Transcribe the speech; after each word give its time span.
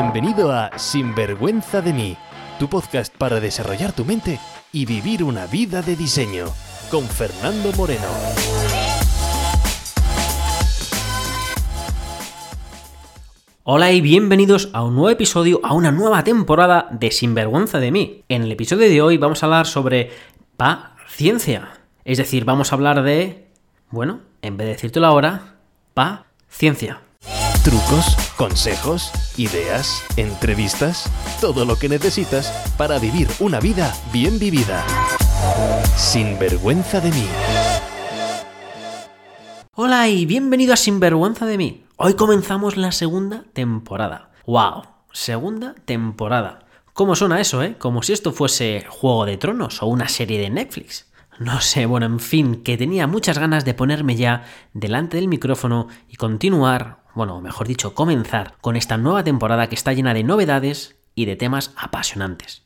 Bienvenido 0.00 0.52
a 0.52 0.78
Sinvergüenza 0.78 1.82
de 1.82 1.92
mí, 1.92 2.16
tu 2.60 2.68
podcast 2.68 3.12
para 3.16 3.40
desarrollar 3.40 3.92
tu 3.92 4.04
mente 4.04 4.38
y 4.70 4.86
vivir 4.86 5.24
una 5.24 5.46
vida 5.48 5.82
de 5.82 5.96
diseño, 5.96 6.46
con 6.88 7.02
Fernando 7.02 7.72
Moreno. 7.72 8.06
Hola 13.64 13.90
y 13.90 14.00
bienvenidos 14.00 14.70
a 14.72 14.84
un 14.84 14.94
nuevo 14.94 15.10
episodio, 15.10 15.58
a 15.64 15.74
una 15.74 15.90
nueva 15.90 16.22
temporada 16.22 16.86
de 16.92 17.10
Sinvergüenza 17.10 17.80
de 17.80 17.90
mí. 17.90 18.22
En 18.28 18.44
el 18.44 18.52
episodio 18.52 18.88
de 18.88 19.02
hoy 19.02 19.16
vamos 19.16 19.42
a 19.42 19.46
hablar 19.46 19.66
sobre 19.66 20.12
paciencia. 20.56 21.70
Es 22.04 22.18
decir, 22.18 22.44
vamos 22.44 22.70
a 22.70 22.76
hablar 22.76 23.02
de... 23.02 23.48
Bueno, 23.90 24.20
en 24.42 24.56
vez 24.56 24.68
de 24.68 24.72
decírtelo 24.74 25.08
ahora, 25.08 25.56
paciencia. 25.92 27.00
Trucos, 27.68 28.16
consejos, 28.38 29.12
ideas, 29.36 30.02
entrevistas, 30.16 31.04
todo 31.38 31.66
lo 31.66 31.76
que 31.76 31.90
necesitas 31.90 32.50
para 32.78 32.98
vivir 32.98 33.28
una 33.40 33.60
vida 33.60 33.94
bien 34.10 34.38
vivida. 34.38 34.86
Sinvergüenza 35.94 37.02
de 37.02 37.10
mí. 37.10 37.26
Hola 39.74 40.08
y 40.08 40.24
bienvenido 40.24 40.72
a 40.72 40.78
Sinvergüenza 40.78 41.44
de 41.44 41.58
mí. 41.58 41.84
Hoy 41.96 42.14
comenzamos 42.14 42.78
la 42.78 42.90
segunda 42.90 43.44
temporada. 43.52 44.30
¡Wow! 44.46 44.84
Segunda 45.12 45.74
temporada. 45.84 46.60
¿Cómo 46.94 47.16
suena 47.16 47.38
eso, 47.38 47.62
eh? 47.62 47.76
Como 47.76 48.02
si 48.02 48.14
esto 48.14 48.32
fuese 48.32 48.86
Juego 48.88 49.26
de 49.26 49.36
Tronos 49.36 49.82
o 49.82 49.88
una 49.88 50.08
serie 50.08 50.40
de 50.40 50.48
Netflix. 50.48 51.08
No 51.38 51.60
sé, 51.60 51.86
bueno, 51.86 52.06
en 52.06 52.18
fin, 52.18 52.64
que 52.64 52.76
tenía 52.76 53.06
muchas 53.06 53.38
ganas 53.38 53.64
de 53.64 53.72
ponerme 53.72 54.16
ya 54.16 54.44
delante 54.72 55.18
del 55.18 55.28
micrófono 55.28 55.86
y 56.08 56.16
continuar, 56.16 56.97
bueno, 57.18 57.40
mejor 57.40 57.66
dicho, 57.66 57.94
comenzar 57.96 58.54
con 58.60 58.76
esta 58.76 58.96
nueva 58.96 59.24
temporada 59.24 59.68
que 59.68 59.74
está 59.74 59.92
llena 59.92 60.14
de 60.14 60.22
novedades 60.22 60.94
y 61.16 61.24
de 61.24 61.34
temas 61.34 61.74
apasionantes. 61.76 62.62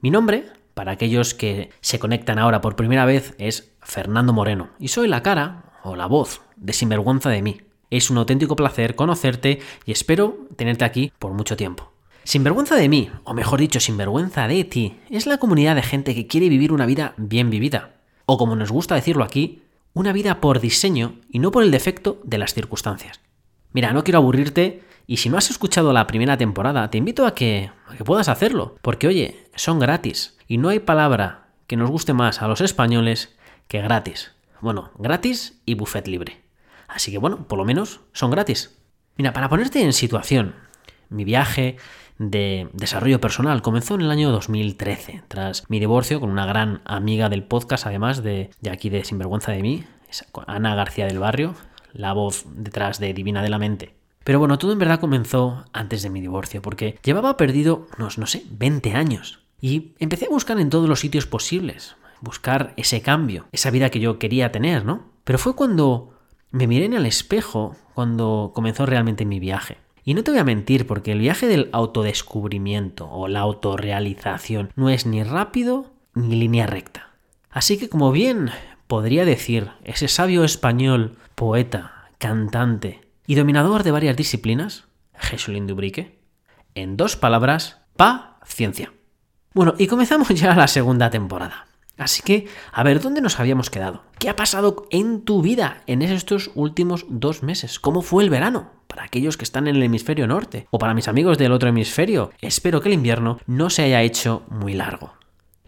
Mi 0.00 0.10
nombre, 0.10 0.46
para 0.74 0.90
aquellos 0.90 1.34
que 1.34 1.70
se 1.80 2.00
conectan 2.00 2.40
ahora 2.40 2.60
por 2.60 2.74
primera 2.74 3.04
vez, 3.04 3.36
es 3.38 3.76
Fernando 3.80 4.32
Moreno 4.32 4.70
y 4.80 4.88
soy 4.88 5.06
la 5.06 5.22
cara 5.22 5.78
o 5.84 5.94
la 5.94 6.06
voz 6.06 6.40
de 6.56 6.72
Sinvergüenza 6.72 7.30
de 7.30 7.42
mí. 7.42 7.60
Es 7.90 8.10
un 8.10 8.18
auténtico 8.18 8.56
placer 8.56 8.96
conocerte 8.96 9.60
y 9.86 9.92
espero 9.92 10.48
tenerte 10.56 10.84
aquí 10.84 11.12
por 11.20 11.32
mucho 11.32 11.56
tiempo. 11.56 11.92
Sinvergüenza 12.24 12.74
de 12.74 12.88
mí, 12.88 13.08
o 13.22 13.34
mejor 13.34 13.60
dicho, 13.60 13.78
sinvergüenza 13.78 14.48
de 14.48 14.64
ti, 14.64 14.98
es 15.10 15.26
la 15.26 15.38
comunidad 15.38 15.76
de 15.76 15.82
gente 15.82 16.16
que 16.16 16.26
quiere 16.26 16.48
vivir 16.48 16.72
una 16.72 16.86
vida 16.86 17.14
bien 17.18 17.50
vivida. 17.50 18.00
O 18.26 18.36
como 18.36 18.56
nos 18.56 18.72
gusta 18.72 18.96
decirlo 18.96 19.22
aquí, 19.22 19.62
una 19.94 20.12
vida 20.12 20.40
por 20.40 20.58
diseño 20.58 21.20
y 21.30 21.38
no 21.38 21.52
por 21.52 21.62
el 21.62 21.70
defecto 21.70 22.20
de 22.24 22.38
las 22.38 22.52
circunstancias. 22.52 23.21
Mira, 23.72 23.92
no 23.92 24.04
quiero 24.04 24.18
aburrirte 24.18 24.82
y 25.06 25.18
si 25.18 25.28
no 25.28 25.38
has 25.38 25.50
escuchado 25.50 25.92
la 25.92 26.06
primera 26.06 26.36
temporada, 26.36 26.90
te 26.90 26.98
invito 26.98 27.26
a 27.26 27.34
que, 27.34 27.70
a 27.88 27.96
que 27.96 28.04
puedas 28.04 28.28
hacerlo, 28.28 28.76
porque 28.82 29.06
oye, 29.06 29.48
son 29.54 29.78
gratis 29.78 30.36
y 30.46 30.58
no 30.58 30.68
hay 30.68 30.78
palabra 30.78 31.48
que 31.66 31.76
nos 31.76 31.90
guste 31.90 32.12
más 32.12 32.42
a 32.42 32.48
los 32.48 32.60
españoles 32.60 33.36
que 33.68 33.80
gratis. 33.80 34.32
Bueno, 34.60 34.90
gratis 34.98 35.60
y 35.64 35.74
buffet 35.74 36.06
libre. 36.06 36.42
Así 36.88 37.10
que 37.10 37.18
bueno, 37.18 37.48
por 37.48 37.58
lo 37.58 37.64
menos 37.64 38.00
son 38.12 38.30
gratis. 38.30 38.78
Mira, 39.16 39.32
para 39.32 39.48
ponerte 39.48 39.82
en 39.82 39.92
situación, 39.92 40.54
mi 41.08 41.24
viaje 41.24 41.76
de 42.18 42.68
desarrollo 42.72 43.20
personal 43.20 43.62
comenzó 43.62 43.94
en 43.94 44.02
el 44.02 44.10
año 44.10 44.30
2013, 44.30 45.24
tras 45.28 45.68
mi 45.68 45.80
divorcio 45.80 46.20
con 46.20 46.30
una 46.30 46.46
gran 46.46 46.80
amiga 46.84 47.28
del 47.28 47.42
podcast, 47.42 47.86
además 47.86 48.22
de, 48.22 48.50
de 48.60 48.70
aquí 48.70 48.90
de 48.90 49.04
Sinvergüenza 49.04 49.52
de 49.52 49.62
mí, 49.62 49.84
Ana 50.46 50.74
García 50.74 51.06
del 51.06 51.18
Barrio, 51.18 51.54
la 51.92 52.12
voz 52.12 52.44
detrás 52.54 52.98
de 52.98 53.14
Divina 53.14 53.42
de 53.42 53.50
la 53.50 53.58
Mente. 53.58 53.94
Pero 54.24 54.38
bueno, 54.38 54.58
todo 54.58 54.72
en 54.72 54.78
verdad 54.78 55.00
comenzó 55.00 55.64
antes 55.72 56.02
de 56.02 56.10
mi 56.10 56.20
divorcio, 56.20 56.62
porque 56.62 56.98
llevaba 57.02 57.36
perdido 57.36 57.86
unos, 57.98 58.18
no 58.18 58.26
sé, 58.26 58.44
20 58.50 58.92
años. 58.92 59.40
Y 59.60 59.92
empecé 59.98 60.26
a 60.26 60.30
buscar 60.30 60.58
en 60.60 60.70
todos 60.70 60.88
los 60.88 61.00
sitios 61.00 61.26
posibles, 61.26 61.96
buscar 62.20 62.72
ese 62.76 63.02
cambio, 63.02 63.46
esa 63.52 63.70
vida 63.70 63.90
que 63.90 64.00
yo 64.00 64.18
quería 64.18 64.52
tener, 64.52 64.84
¿no? 64.84 65.04
Pero 65.24 65.38
fue 65.38 65.54
cuando 65.54 66.14
me 66.50 66.66
miré 66.66 66.84
en 66.84 66.94
el 66.94 67.06
espejo, 67.06 67.76
cuando 67.94 68.52
comenzó 68.54 68.86
realmente 68.86 69.24
mi 69.24 69.40
viaje. 69.40 69.78
Y 70.04 70.14
no 70.14 70.24
te 70.24 70.32
voy 70.32 70.40
a 70.40 70.44
mentir, 70.44 70.86
porque 70.86 71.12
el 71.12 71.20
viaje 71.20 71.46
del 71.46 71.68
autodescubrimiento 71.72 73.08
o 73.08 73.28
la 73.28 73.40
autorrealización 73.40 74.70
no 74.74 74.90
es 74.90 75.06
ni 75.06 75.22
rápido 75.22 75.92
ni 76.14 76.36
línea 76.36 76.66
recta. 76.66 77.10
Así 77.50 77.78
que 77.78 77.88
como 77.88 78.12
bien 78.12 78.50
podría 78.92 79.24
decir 79.24 79.70
ese 79.84 80.06
sabio 80.06 80.44
español, 80.44 81.16
poeta, 81.34 82.10
cantante 82.18 83.00
y 83.26 83.36
dominador 83.36 83.84
de 83.84 83.90
varias 83.90 84.18
disciplinas, 84.18 84.84
Jesulín 85.14 85.66
Dubrique, 85.66 86.18
en 86.74 86.98
dos 86.98 87.16
palabras, 87.16 87.78
paciencia. 87.96 88.92
Bueno, 89.54 89.72
y 89.78 89.86
comenzamos 89.86 90.28
ya 90.34 90.54
la 90.54 90.68
segunda 90.68 91.08
temporada. 91.08 91.68
Así 91.96 92.20
que, 92.20 92.48
a 92.70 92.82
ver, 92.82 93.00
¿dónde 93.00 93.22
nos 93.22 93.40
habíamos 93.40 93.70
quedado? 93.70 94.02
¿Qué 94.18 94.28
ha 94.28 94.36
pasado 94.36 94.84
en 94.90 95.22
tu 95.22 95.40
vida 95.40 95.82
en 95.86 96.02
estos 96.02 96.50
últimos 96.54 97.06
dos 97.08 97.42
meses? 97.42 97.80
¿Cómo 97.80 98.02
fue 98.02 98.22
el 98.24 98.28
verano? 98.28 98.72
Para 98.88 99.04
aquellos 99.04 99.38
que 99.38 99.44
están 99.44 99.68
en 99.68 99.76
el 99.76 99.82
hemisferio 99.84 100.26
norte 100.26 100.66
o 100.70 100.78
para 100.78 100.92
mis 100.92 101.08
amigos 101.08 101.38
del 101.38 101.52
otro 101.52 101.70
hemisferio, 101.70 102.30
espero 102.42 102.82
que 102.82 102.90
el 102.90 102.94
invierno 102.96 103.38
no 103.46 103.70
se 103.70 103.84
haya 103.84 104.02
hecho 104.02 104.42
muy 104.50 104.74
largo. 104.74 105.14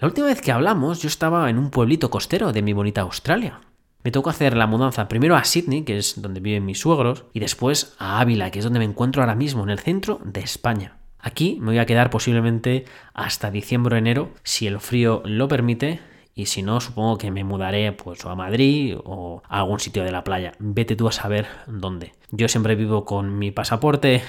La 0.05 0.09
última 0.09 0.27
vez 0.27 0.43
que 0.43 0.53
hablamos 0.53 1.01
yo 1.01 1.09
estaba 1.09 1.49
en 1.49 1.57
un 1.57 1.71
pueblito 1.71 2.11
costero 2.11 2.53
de 2.53 2.61
mi 2.61 2.75
bonita 2.75 3.01
Australia. 3.01 3.63
Me 4.03 4.11
tocó 4.11 4.29
hacer 4.29 4.55
la 4.55 4.67
mudanza 4.67 5.09
primero 5.09 5.35
a 5.35 5.45
Sydney, 5.45 5.85
que 5.85 5.97
es 5.97 6.21
donde 6.21 6.41
viven 6.41 6.67
mis 6.67 6.79
suegros, 6.79 7.25
y 7.33 7.41
después 7.41 7.95
a 7.99 8.21
Ávila, 8.21 8.51
que 8.51 8.59
es 8.59 8.65
donde 8.67 8.81
me 8.81 8.85
encuentro 8.85 9.23
ahora 9.23 9.35
mismo, 9.35 9.63
en 9.63 9.71
el 9.71 9.79
centro 9.79 10.21
de 10.23 10.43
España. 10.43 10.99
Aquí 11.19 11.57
me 11.59 11.69
voy 11.69 11.79
a 11.79 11.87
quedar 11.87 12.11
posiblemente 12.11 12.85
hasta 13.15 13.51
diciembre 13.51 13.95
o 13.95 13.99
enero, 13.99 14.29
si 14.43 14.67
el 14.67 14.79
frío 14.79 15.23
lo 15.25 15.49
permite, 15.49 16.01
y 16.35 16.47
si 16.47 16.63
no, 16.63 16.83
supongo 16.83 17.17
que 17.17 17.31
me 17.31 17.43
mudaré 17.43 17.93
pues 17.93 18.27
a 18.27 18.35
Madrid 18.35 18.99
o 19.05 19.43
a 19.49 19.61
algún 19.61 19.81
sitio 19.81 20.05
de 20.05 20.13
la 20.13 20.23
playa. 20.23 20.53
Vete 20.59 20.97
tú 20.97 21.09
a 21.09 21.13
saber 21.13 21.47
dónde. 21.67 22.13
Yo 22.31 22.49
siempre 22.49 22.75
vivo 22.75 23.07
con 23.07 23.39
mi 23.39 23.53
pasaporte 23.53 24.23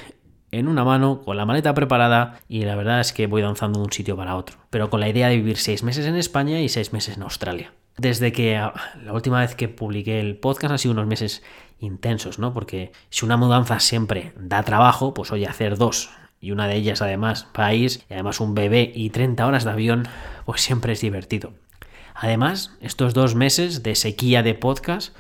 en 0.52 0.68
una 0.68 0.84
mano, 0.84 1.22
con 1.22 1.38
la 1.38 1.46
maleta 1.46 1.74
preparada 1.74 2.40
y 2.48 2.64
la 2.64 2.76
verdad 2.76 3.00
es 3.00 3.14
que 3.14 3.28
voy 3.28 3.42
danzando 3.42 3.80
de 3.80 3.86
un 3.86 3.92
sitio 3.92 4.16
para 4.16 4.36
otro. 4.36 4.58
Pero 4.70 4.90
con 4.90 5.00
la 5.00 5.10
idea 5.10 5.28
de 5.28 5.38
vivir 5.38 5.58
seis 5.58 5.84
meses 5.84 6.06
en 6.06 6.16
España 6.16 6.62
y 6.62 6.70
seis 6.70 6.94
meses 6.94 7.18
en 7.18 7.24
Australia. 7.24 7.74
Desde 7.98 8.32
que 8.32 8.58
ah, 8.58 8.74
la 9.04 9.14
última 9.14 9.40
vez 9.40 9.56
que 9.56 9.70
publiqué 9.70 10.20
el 10.20 10.38
podcast 10.38 10.72
han 10.72 10.80
sido 10.80 10.94
unos 10.94 11.08
meses 11.08 11.44
intensos, 11.80 12.40
¿no? 12.40 12.54
Porque 12.54 12.92
si 13.10 13.26
una 13.26 13.38
mudanza 13.38 13.80
siempre 13.80 14.34
da 14.38 14.64
trabajo, 14.64 15.14
pues 15.14 15.32
oye, 15.32 15.48
hacer 15.48 15.78
dos 15.78 16.10
y 16.42 16.52
una 16.52 16.68
de 16.68 16.76
ellas 16.76 17.02
además 17.02 17.48
país 17.54 18.06
y 18.10 18.14
además 18.14 18.40
un 18.40 18.54
bebé 18.54 18.92
y 18.94 19.10
30 19.10 19.46
horas 19.46 19.64
de 19.64 19.72
avión, 19.72 20.08
pues 20.46 20.62
siempre 20.62 20.94
es 20.94 21.02
divertido. 21.02 21.54
Además, 22.14 22.78
estos 22.82 23.14
dos 23.14 23.36
meses 23.36 23.84
de 23.84 23.96
sequía 23.96 24.44
de 24.44 24.54
podcast 24.54 25.16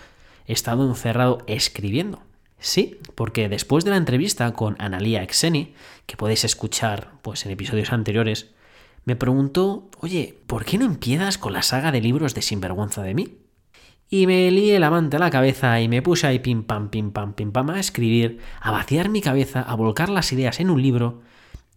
he 0.47 0.53
estado 0.53 0.87
encerrado 0.87 1.39
escribiendo. 1.47 2.21
Sí, 2.59 2.99
porque 3.15 3.49
después 3.49 3.83
de 3.83 3.91
la 3.91 3.97
entrevista 3.97 4.51
con 4.53 4.75
Analia 4.79 5.21
Exeni, 5.23 5.73
que 6.05 6.17
podéis 6.17 6.43
escuchar 6.43 7.11
pues, 7.21 7.45
en 7.45 7.51
episodios 7.51 7.91
anteriores, 7.91 8.51
me 9.03 9.15
preguntó, 9.15 9.89
oye, 9.99 10.39
¿por 10.47 10.65
qué 10.65 10.77
no 10.77 10.85
empiezas 10.85 11.37
con 11.37 11.53
la 11.53 11.61
saga 11.61 11.91
de 11.91 12.01
libros 12.01 12.33
de 12.33 12.41
Sinvergüenza 12.41 13.03
de 13.03 13.13
mí? 13.13 13.37
Y 14.09 14.27
me 14.27 14.49
lié 14.51 14.79
la 14.79 14.89
manta 14.89 15.17
a 15.17 15.19
la 15.19 15.31
cabeza 15.31 15.79
y 15.81 15.87
me 15.87 16.01
puse 16.01 16.27
ahí 16.27 16.39
pim 16.39 16.63
pam, 16.63 16.89
pim 16.89 17.11
pam, 17.11 17.33
pim 17.33 17.51
pam 17.51 17.69
a 17.71 17.79
escribir, 17.79 18.39
a 18.61 18.71
vaciar 18.71 19.09
mi 19.09 19.21
cabeza, 19.21 19.61
a 19.61 19.75
volcar 19.75 20.09
las 20.09 20.31
ideas 20.31 20.59
en 20.59 20.69
un 20.69 20.81
libro, 20.81 21.21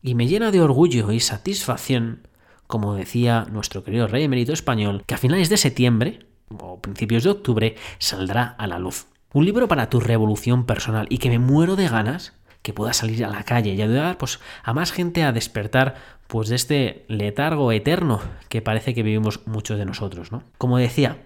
y 0.02 0.14
me 0.14 0.26
llena 0.26 0.50
de 0.50 0.60
orgullo 0.60 1.10
y 1.10 1.20
satisfacción 1.20 2.28
como 2.68 2.94
decía 2.94 3.46
nuestro 3.50 3.82
querido 3.82 4.06
rey 4.06 4.22
emérito 4.22 4.52
español, 4.52 5.02
que 5.06 5.14
a 5.14 5.18
finales 5.18 5.48
de 5.48 5.56
septiembre 5.56 6.26
o 6.50 6.80
principios 6.80 7.24
de 7.24 7.30
octubre 7.30 7.76
saldrá 7.98 8.44
a 8.44 8.66
la 8.68 8.78
luz. 8.78 9.06
Un 9.32 9.44
libro 9.44 9.68
para 9.68 9.90
tu 9.90 10.00
revolución 10.00 10.64
personal 10.64 11.06
y 11.10 11.18
que 11.18 11.28
me 11.28 11.38
muero 11.38 11.76
de 11.76 11.88
ganas 11.88 12.32
que 12.62 12.72
pueda 12.72 12.92
salir 12.92 13.24
a 13.24 13.28
la 13.28 13.44
calle 13.44 13.74
y 13.74 13.82
ayudar 13.82 14.16
pues, 14.16 14.40
a 14.62 14.72
más 14.72 14.90
gente 14.90 15.22
a 15.22 15.32
despertar 15.32 15.96
pues, 16.26 16.48
de 16.48 16.56
este 16.56 17.04
letargo 17.08 17.70
eterno 17.72 18.20
que 18.48 18.62
parece 18.62 18.94
que 18.94 19.02
vivimos 19.02 19.46
muchos 19.46 19.78
de 19.78 19.84
nosotros. 19.84 20.32
¿no? 20.32 20.42
Como 20.56 20.78
decía, 20.78 21.18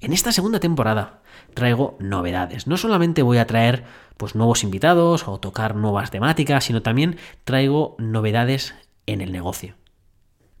en 0.00 0.12
esta 0.12 0.32
segunda 0.32 0.60
temporada 0.60 1.22
traigo 1.54 1.96
novedades. 1.98 2.66
No 2.66 2.76
solamente 2.76 3.22
voy 3.22 3.38
a 3.38 3.46
traer 3.46 3.84
pues, 4.18 4.34
nuevos 4.34 4.62
invitados 4.62 5.26
o 5.26 5.40
tocar 5.40 5.76
nuevas 5.76 6.10
temáticas, 6.10 6.64
sino 6.64 6.82
también 6.82 7.16
traigo 7.44 7.96
novedades 7.98 8.74
en 9.06 9.22
el 9.22 9.32
negocio. 9.32 9.76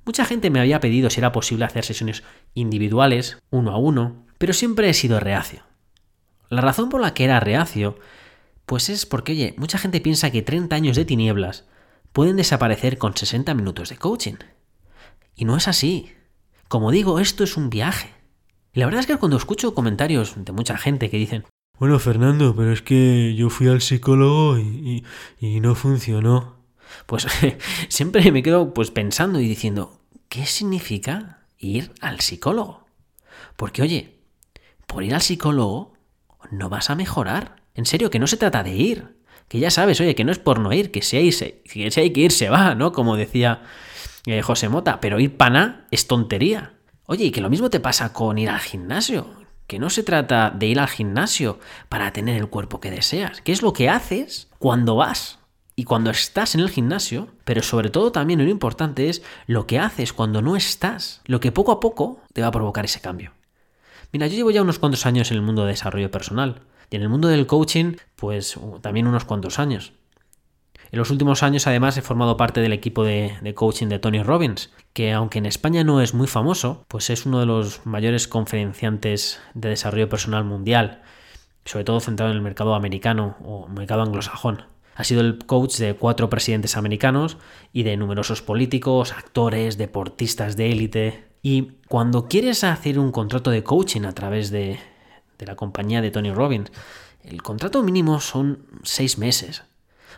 Mucha 0.06 0.24
gente 0.24 0.50
me 0.50 0.60
había 0.60 0.80
pedido 0.80 1.10
si 1.10 1.20
era 1.20 1.32
posible 1.32 1.66
hacer 1.66 1.84
sesiones 1.84 2.22
individuales, 2.54 3.38
uno 3.50 3.72
a 3.72 3.76
uno, 3.76 4.24
pero 4.38 4.54
siempre 4.54 4.88
he 4.88 4.94
sido 4.94 5.20
reacio. 5.20 5.62
La 6.48 6.60
razón 6.60 6.88
por 6.88 7.00
la 7.00 7.14
que 7.14 7.24
era 7.24 7.40
reacio, 7.40 7.98
pues 8.66 8.88
es 8.88 9.06
porque, 9.06 9.32
oye, 9.32 9.54
mucha 9.56 9.78
gente 9.78 10.00
piensa 10.00 10.30
que 10.30 10.42
30 10.42 10.74
años 10.74 10.96
de 10.96 11.04
tinieblas 11.04 11.64
pueden 12.12 12.36
desaparecer 12.36 12.98
con 12.98 13.16
60 13.16 13.54
minutos 13.54 13.88
de 13.88 13.96
coaching. 13.96 14.36
Y 15.34 15.44
no 15.44 15.56
es 15.56 15.68
así. 15.68 16.12
Como 16.68 16.90
digo, 16.90 17.20
esto 17.20 17.44
es 17.44 17.56
un 17.56 17.70
viaje. 17.70 18.12
Y 18.72 18.80
la 18.80 18.86
verdad 18.86 19.00
es 19.00 19.06
que 19.06 19.16
cuando 19.16 19.36
escucho 19.36 19.74
comentarios 19.74 20.34
de 20.36 20.52
mucha 20.52 20.76
gente 20.76 21.10
que 21.10 21.18
dicen, 21.18 21.44
bueno, 21.78 21.98
Fernando, 21.98 22.56
pero 22.56 22.72
es 22.72 22.80
que 22.80 23.34
yo 23.34 23.50
fui 23.50 23.68
al 23.68 23.82
psicólogo 23.82 24.58
y, 24.58 25.04
y, 25.40 25.46
y 25.46 25.60
no 25.60 25.74
funcionó. 25.74 26.56
Pues 27.06 27.26
siempre 27.88 28.32
me 28.32 28.42
quedo 28.42 28.72
pues 28.72 28.90
pensando 28.90 29.40
y 29.40 29.48
diciendo, 29.48 30.00
¿qué 30.28 30.46
significa 30.46 31.40
ir 31.58 31.92
al 32.00 32.20
psicólogo? 32.20 32.86
Porque 33.56 33.82
oye, 33.82 34.18
por 34.86 35.04
ir 35.04 35.14
al 35.14 35.22
psicólogo 35.22 35.95
no 36.50 36.68
vas 36.68 36.90
a 36.90 36.94
mejorar. 36.94 37.56
En 37.74 37.86
serio, 37.86 38.10
que 38.10 38.18
no 38.18 38.26
se 38.26 38.36
trata 38.36 38.62
de 38.62 38.74
ir. 38.74 39.16
Que 39.48 39.58
ya 39.58 39.70
sabes, 39.70 40.00
oye, 40.00 40.14
que 40.14 40.24
no 40.24 40.32
es 40.32 40.38
por 40.38 40.58
no 40.58 40.72
ir, 40.72 40.90
que 40.90 41.02
si 41.02 41.16
hay, 41.16 41.30
que, 41.30 41.90
si 41.90 42.12
que 42.12 42.20
ir 42.20 42.32
se 42.32 42.48
va, 42.48 42.74
¿no? 42.74 42.92
Como 42.92 43.16
decía 43.16 43.62
eh, 44.26 44.42
José 44.42 44.68
Mota, 44.68 45.00
pero 45.00 45.20
ir 45.20 45.36
pana 45.36 45.86
es 45.90 46.08
tontería. 46.08 46.74
Oye, 47.04 47.26
y 47.26 47.30
que 47.30 47.40
lo 47.40 47.50
mismo 47.50 47.70
te 47.70 47.78
pasa 47.78 48.12
con 48.12 48.38
ir 48.38 48.50
al 48.50 48.58
gimnasio, 48.58 49.30
que 49.68 49.78
no 49.78 49.90
se 49.90 50.02
trata 50.02 50.50
de 50.50 50.66
ir 50.66 50.80
al 50.80 50.88
gimnasio 50.88 51.60
para 51.88 52.12
tener 52.12 52.36
el 52.36 52.48
cuerpo 52.48 52.80
que 52.80 52.90
deseas, 52.90 53.40
que 53.40 53.52
es 53.52 53.62
lo 53.62 53.72
que 53.72 53.88
haces 53.88 54.48
cuando 54.58 54.96
vas 54.96 55.38
y 55.76 55.84
cuando 55.84 56.10
estás 56.10 56.54
en 56.54 56.62
el 56.62 56.70
gimnasio, 56.70 57.28
pero 57.44 57.62
sobre 57.62 57.90
todo 57.90 58.10
también 58.10 58.42
lo 58.42 58.50
importante 58.50 59.08
es 59.08 59.22
lo 59.46 59.66
que 59.66 59.78
haces 59.78 60.12
cuando 60.12 60.42
no 60.42 60.56
estás, 60.56 61.20
lo 61.26 61.38
que 61.38 61.52
poco 61.52 61.70
a 61.70 61.80
poco 61.80 62.20
te 62.32 62.40
va 62.40 62.48
a 62.48 62.52
provocar 62.52 62.84
ese 62.84 63.00
cambio. 63.00 63.32
Mira, 64.12 64.26
yo 64.26 64.34
llevo 64.34 64.50
ya 64.50 64.62
unos 64.62 64.78
cuantos 64.78 65.06
años 65.06 65.30
en 65.30 65.36
el 65.36 65.42
mundo 65.42 65.62
de 65.62 65.72
desarrollo 65.72 66.10
personal 66.10 66.62
y 66.90 66.96
en 66.96 67.02
el 67.02 67.08
mundo 67.08 67.28
del 67.28 67.46
coaching, 67.46 67.96
pues 68.14 68.58
también 68.80 69.06
unos 69.06 69.24
cuantos 69.24 69.58
años. 69.58 69.92
En 70.92 70.98
los 71.00 71.10
últimos 71.10 71.42
años 71.42 71.66
además 71.66 71.96
he 71.96 72.02
formado 72.02 72.36
parte 72.36 72.60
del 72.60 72.72
equipo 72.72 73.04
de, 73.04 73.52
coaching 73.54 73.88
de 73.88 73.98
Tony 73.98 74.22
Robbins, 74.22 74.72
que 74.92 75.12
aunque 75.12 75.38
en 75.38 75.46
España 75.46 75.82
no 75.82 76.00
es 76.00 76.14
muy 76.14 76.28
famoso, 76.28 76.84
pues 76.88 77.10
es 77.10 77.26
uno 77.26 77.40
de 77.40 77.46
los 77.46 77.84
mayores 77.84 78.28
conferenciantes 78.28 79.40
de 79.54 79.70
desarrollo 79.70 80.08
personal 80.08 80.44
mundial, 80.44 81.02
sobre 81.64 81.84
todo 81.84 82.00
centrado 82.00 82.30
en 82.30 82.36
el 82.36 82.42
mercado 82.42 82.74
americano 82.74 83.36
o 83.44 83.66
mercado 83.68 84.02
anglosajón. 84.02 84.62
Ha 84.94 85.04
sido 85.04 85.20
el 85.20 85.38
coach 85.44 85.76
de 85.76 85.94
cuatro 85.94 86.30
presidentes 86.30 86.76
americanos 86.76 87.36
y 87.72 87.82
de 87.82 87.96
numerosos 87.96 88.40
políticos, 88.40 89.12
actores, 89.12 89.76
deportistas 89.76 90.56
de 90.56 90.72
élite. 90.72 91.24
Y 91.48 91.74
cuando 91.86 92.26
quieres 92.26 92.64
hacer 92.64 92.98
un 92.98 93.12
contrato 93.12 93.52
de 93.52 93.62
coaching 93.62 94.02
a 94.02 94.12
través 94.12 94.50
de, 94.50 94.80
la 95.38 95.54
compañía 95.54 96.02
de 96.02 96.10
Tony 96.10 96.32
Robbins, 96.32 96.72
el 97.22 97.40
contrato 97.40 97.84
mínimo 97.84 98.18
son 98.18 98.66
seis 98.82 99.16
meses. 99.16 99.62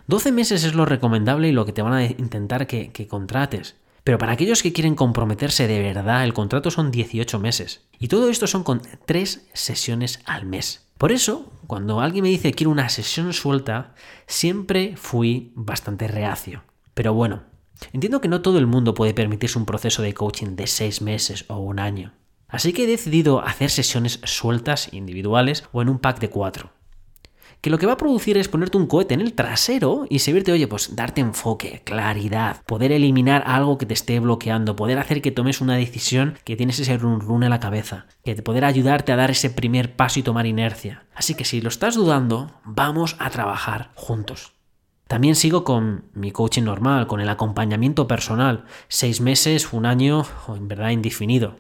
12 0.07 0.33
meses 0.33 0.65
es 0.65 0.75
lo 0.75 0.87
recomendable 0.87 1.49
y 1.49 1.53
lo 1.53 1.67
que 1.67 1.75
te 1.75 1.83
van 1.83 1.93
a 1.93 2.07
intentar 2.07 2.67
que, 2.67 3.07
contrates. 3.11 3.77
Pero 4.05 4.17
para 4.17 4.33
aquellos 4.33 4.63
que 4.63 4.73
quieren 4.73 4.95
comprometerse 4.95 5.67
de 5.67 5.83
verdad, 5.83 6.25
el 6.25 6.33
contrato 6.33 6.71
son 6.71 6.91
18 6.91 7.39
meses. 7.39 7.83
Y 7.99 8.09
todo 8.09 8.31
esto 8.31 8.47
son 8.47 8.65
con 8.65 8.81
3 9.05 9.49
sesiones 9.53 10.21
al 10.25 10.47
mes. 10.47 10.89
Por 10.97 11.13
eso, 11.13 11.53
cuando 11.67 12.01
alguien 12.01 12.23
me 12.23 12.31
dice 12.31 12.55
quiero 12.55 12.71
una 12.71 12.89
sesión 12.89 13.35
suelta, 13.35 13.95
siempre 14.27 14.97
fui 14.97 15.53
bastante 15.55 16.09
reacio. 16.09 16.63
Pero 16.95 17.13
bueno, 17.13 17.43
entiendo 17.93 18.21
que 18.21 18.29
no 18.29 18.43
todo 18.43 18.59
el 18.59 18.67
mundo 18.67 18.95
puede 18.95 19.15
permitirse 19.15 19.59
un 19.59 19.67
proceso 19.67 20.03
de 20.03 20.15
coaching 20.15 20.57
de 20.57 20.67
6 20.67 21.03
meses 21.03 21.45
o 21.49 21.59
un 21.59 21.81
año. 21.81 22.13
Así 22.49 22.73
que 22.73 22.85
he 22.85 22.87
decidido 22.87 23.41
hacer 23.41 23.71
sesiones 23.71 24.21
sueltas 24.25 24.93
individuales 24.93 25.65
o 25.73 25.83
en 25.83 25.89
un 25.89 25.99
pack 25.99 26.19
de 26.21 26.31
4 26.31 26.73
que 27.61 27.71
lo 27.71 27.79
que 27.79 27.87
va 27.87 27.95
a 27.95 27.99
producir 27.99 28.39
es 28.39 28.49
ponerte 28.49 28.77
un 28.77 28.87
cohete 28.87 29.15
en 29.15 29.21
el 29.21 29.35
trasero 29.35 30.07
y 30.09 30.21
servirte, 30.21 30.53
oye, 30.53 30.69
pues 30.69 30.95
darte 30.95 31.21
enfoque, 31.21 31.83
claridad, 31.85 32.63
poder 32.67 32.93
eliminar 32.93 33.43
algo 33.47 33.79
que 33.79 33.87
te 33.87 33.95
esté 33.95 34.21
bloqueando, 34.21 34.77
poder 34.77 34.99
hacer 34.99 35.23
que 35.23 35.33
tomes 35.33 35.61
una 35.61 35.77
decisión 35.77 36.39
que 36.45 36.57
tienes 36.57 36.79
ese 36.79 36.97
run 36.97 37.21
run 37.21 37.43
en 37.43 37.51
la 37.51 37.61
cabeza, 37.61 38.07
que 38.25 38.35
te 38.35 38.43
poder 38.43 38.65
ayudarte 38.65 39.13
a 39.13 39.17
dar 39.17 39.31
ese 39.31 39.51
primer 39.51 39.97
paso 39.97 40.21
y 40.21 40.23
tomar 40.23 40.47
inercia. 40.47 41.07
Así 41.15 41.35
que 41.35 41.45
si 41.45 41.61
lo 41.61 41.69
estás 41.69 41.95
dudando, 41.95 42.53
vamos 42.65 43.17
a 43.19 43.31
trabajar 43.31 43.91
juntos. 43.95 44.58
También 45.09 45.35
sigo 45.35 45.65
con 45.65 46.05
mi 46.13 46.31
coaching 46.33 46.63
normal, 46.63 47.07
con 47.07 47.21
el 47.21 47.31
acompañamiento 47.31 48.07
personal, 48.07 48.67
seis 48.89 49.23
meses, 49.23 49.73
un 49.73 49.87
año 49.87 50.27
o 50.47 50.55
en 50.55 50.69
verdad 50.69 50.91
indefinido. 50.91 51.57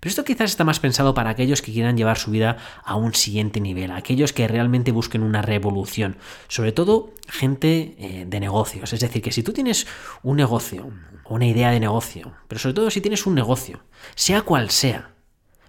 Pero 0.00 0.10
esto 0.10 0.24
quizás 0.24 0.50
está 0.50 0.64
más 0.64 0.80
pensado 0.80 1.12
para 1.12 1.30
aquellos 1.30 1.62
que 1.62 1.72
quieran 1.72 1.96
llevar 1.96 2.18
su 2.18 2.30
vida 2.30 2.56
a 2.84 2.96
un 2.96 3.14
siguiente 3.14 3.60
nivel, 3.60 3.90
aquellos 3.92 4.32
que 4.32 4.48
realmente 4.48 4.92
busquen 4.92 5.22
una 5.22 5.42
revolución, 5.42 6.16
sobre 6.48 6.72
todo 6.72 7.12
gente 7.28 7.96
eh, 7.98 8.24
de 8.26 8.40
negocios. 8.40 8.92
Es 8.92 9.00
decir, 9.00 9.22
que 9.22 9.32
si 9.32 9.42
tú 9.42 9.52
tienes 9.52 9.86
un 10.22 10.36
negocio, 10.36 10.90
una 11.28 11.46
idea 11.46 11.70
de 11.70 11.80
negocio, 11.80 12.32
pero 12.48 12.58
sobre 12.58 12.74
todo 12.74 12.90
si 12.90 13.00
tienes 13.02 13.26
un 13.26 13.34
negocio, 13.34 13.80
sea 14.14 14.42
cual 14.42 14.70
sea, 14.70 15.10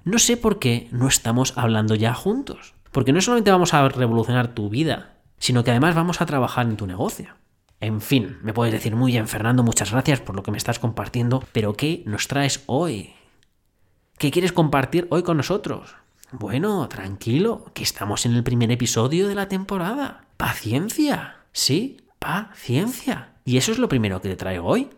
no 0.06 0.19
sé 0.19 0.38
por 0.38 0.59
qué 0.59 0.88
no 0.91 1.09
estamos 1.09 1.57
hablando 1.57 1.94
ya 1.94 2.13
juntos. 2.13 2.74
Porque 2.94 3.12
no 3.12 3.19
solamente 3.19 3.51
vamos 3.51 3.74
a 3.74 3.88
revolucionar 3.89 4.47
tu 4.53 4.69
vida, 4.69 5.17
sino 5.39 5.63
que 5.63 5.72
además 5.72 5.95
vamos 5.95 6.22
a 6.22 6.25
trabajar 6.25 6.66
en 6.66 6.78
tu 6.78 6.88
negocio. 6.88 7.36
En 7.80 8.01
fin, 8.01 8.38
me 8.42 8.54
puedes 8.54 8.74
decir 8.74 8.95
muy 8.95 9.12
bien, 9.12 9.28
Fernando, 9.28 9.63
muchas 9.63 9.92
gracias 9.92 10.19
por 10.19 10.36
lo 10.36 10.44
que 10.44 10.51
me 10.51 10.57
estás 10.57 10.80
compartiendo, 10.80 11.44
pero 11.51 11.74
¿qué 11.75 12.04
nos 12.06 12.28
traes 12.28 12.63
hoy? 12.66 13.13
¿Qué 14.18 14.31
quieres 14.31 14.51
compartir 14.51 15.07
hoy 15.12 15.22
con 15.22 15.38
nosotros? 15.38 15.95
Bueno, 16.31 16.89
tranquilo, 16.89 17.72
que 17.74 17.84
estamos 17.84 18.25
en 18.25 18.34
el 18.34 18.44
primer 18.44 18.72
episodio 18.72 19.28
de 19.28 19.36
la 19.36 19.48
temporada. 19.48 20.25
Paciencia. 20.38 21.38
Sí, 21.51 22.01
paciencia. 22.19 23.34
Y 23.45 23.57
eso 23.57 23.72
es 23.72 23.78
lo 23.78 23.88
primero 23.88 24.22
que 24.22 24.30
te 24.30 24.36
traigo 24.36 24.66
hoy. 24.66 24.89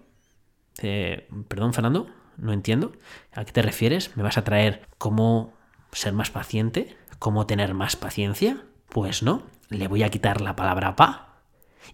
Eh, 0.81 1.27
perdón, 1.49 1.73
Fernando, 1.73 2.07
no 2.37 2.53
entiendo. 2.53 2.93
¿A 3.33 3.43
qué 3.43 3.51
te 3.51 3.61
refieres? 3.61 4.15
¿Me 4.15 4.23
vas 4.23 4.37
a 4.37 4.43
traer 4.43 4.87
cómo 4.97 5.53
ser 5.91 6.13
más 6.13 6.31
paciente? 6.31 6.97
¿Cómo 7.19 7.45
tener 7.45 7.73
más 7.73 7.95
paciencia? 7.95 8.63
Pues 8.87 9.21
no, 9.21 9.43
le 9.69 9.87
voy 9.87 10.03
a 10.03 10.09
quitar 10.09 10.41
la 10.41 10.55
palabra 10.55 10.95
pa 10.95 11.41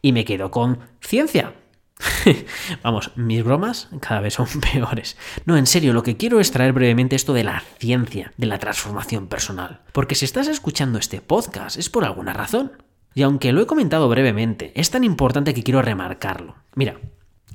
y 0.01 0.12
me 0.12 0.25
quedo 0.25 0.51
con 0.51 0.80
ciencia. 1.01 1.54
Vamos, 2.83 3.12
mis 3.16 3.44
bromas 3.44 3.89
cada 4.01 4.22
vez 4.22 4.33
son 4.33 4.48
peores. 4.74 5.18
No, 5.45 5.57
en 5.57 5.68
serio, 5.68 5.94
lo 5.94 6.04
que 6.04 6.18
quiero 6.18 6.39
es 6.39 6.51
traer 6.51 6.74
brevemente 6.74 7.16
esto 7.16 7.33
de 7.33 7.44
la 7.44 7.63
ciencia, 7.80 8.33
de 8.38 8.48
la 8.48 8.60
transformación 8.60 9.27
personal. 9.27 9.81
Porque 9.92 10.16
si 10.16 10.25
estás 10.25 10.48
escuchando 10.48 11.00
este 11.00 11.22
podcast 11.22 11.77
es 11.77 11.89
por 11.89 12.04
alguna 12.04 12.33
razón. 12.33 12.74
Y 13.13 13.22
aunque 13.22 13.54
lo 13.54 13.62
he 13.62 13.66
comentado 13.66 14.10
brevemente, 14.10 14.74
es 14.75 14.92
tan 14.92 15.06
importante 15.06 15.54
que 15.54 15.63
quiero 15.63 15.81
remarcarlo. 15.81 16.56
Mira, 16.75 17.00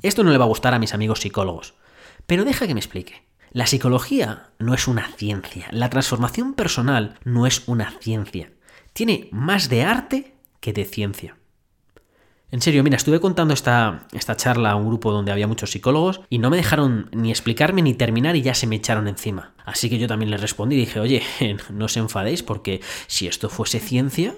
esto 0.00 0.24
no 0.24 0.30
le 0.30 0.38
va 0.38 0.46
a 0.46 0.48
gustar 0.48 0.72
a 0.72 0.78
mis 0.78 0.94
amigos 0.94 1.20
psicólogos, 1.20 1.74
pero 2.26 2.46
deja 2.46 2.66
que 2.66 2.72
me 2.72 2.80
explique. 2.80 3.24
La 3.52 3.66
psicología 3.66 4.48
no 4.58 4.72
es 4.72 4.88
una 4.88 5.08
ciencia, 5.08 5.66
la 5.70 5.90
transformación 5.90 6.54
personal 6.54 7.18
no 7.24 7.46
es 7.46 7.68
una 7.68 7.90
ciencia. 8.00 8.52
Tiene 9.00 9.30
más 9.32 9.70
de 9.70 9.82
arte 9.82 10.34
que 10.60 10.74
de 10.74 10.84
ciencia. 10.84 11.38
En 12.50 12.60
serio, 12.60 12.84
mira, 12.84 12.98
estuve 12.98 13.18
contando 13.18 13.54
esta, 13.54 14.06
esta 14.12 14.36
charla 14.36 14.72
a 14.72 14.76
un 14.76 14.88
grupo 14.88 15.10
donde 15.10 15.32
había 15.32 15.46
muchos 15.46 15.70
psicólogos 15.70 16.20
y 16.28 16.36
no 16.36 16.50
me 16.50 16.58
dejaron 16.58 17.08
ni 17.10 17.30
explicarme 17.30 17.80
ni 17.80 17.94
terminar 17.94 18.36
y 18.36 18.42
ya 18.42 18.52
se 18.52 18.66
me 18.66 18.76
echaron 18.76 19.08
encima. 19.08 19.54
Así 19.64 19.88
que 19.88 19.98
yo 19.98 20.06
también 20.06 20.30
les 20.30 20.42
respondí 20.42 20.76
y 20.76 20.80
dije, 20.80 21.00
oye, 21.00 21.22
no 21.72 21.86
os 21.86 21.96
enfadéis 21.96 22.42
porque 22.42 22.82
si 23.06 23.26
esto 23.26 23.48
fuese 23.48 23.80
ciencia, 23.80 24.34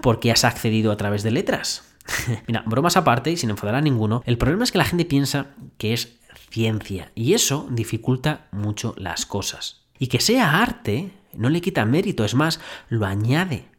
¿por 0.00 0.18
qué 0.18 0.32
has 0.32 0.44
accedido 0.44 0.92
a 0.92 0.96
través 0.96 1.22
de 1.22 1.32
letras? 1.32 1.94
mira, 2.48 2.64
bromas 2.64 2.96
aparte 2.96 3.30
y 3.30 3.36
sin 3.36 3.50
enfadar 3.50 3.74
a 3.74 3.82
ninguno, 3.82 4.22
el 4.24 4.38
problema 4.38 4.64
es 4.64 4.72
que 4.72 4.78
la 4.78 4.86
gente 4.86 5.04
piensa 5.04 5.48
que 5.76 5.92
es 5.92 6.16
ciencia 6.48 7.12
y 7.14 7.34
eso 7.34 7.68
dificulta 7.70 8.46
mucho 8.50 8.94
las 8.96 9.26
cosas. 9.26 9.82
Y 9.98 10.06
que 10.06 10.20
sea 10.20 10.62
arte 10.62 11.10
no 11.34 11.50
le 11.50 11.60
quita 11.60 11.84
mérito, 11.84 12.24
es 12.24 12.34
más, 12.34 12.60
lo 12.88 13.04
añade. 13.04 13.75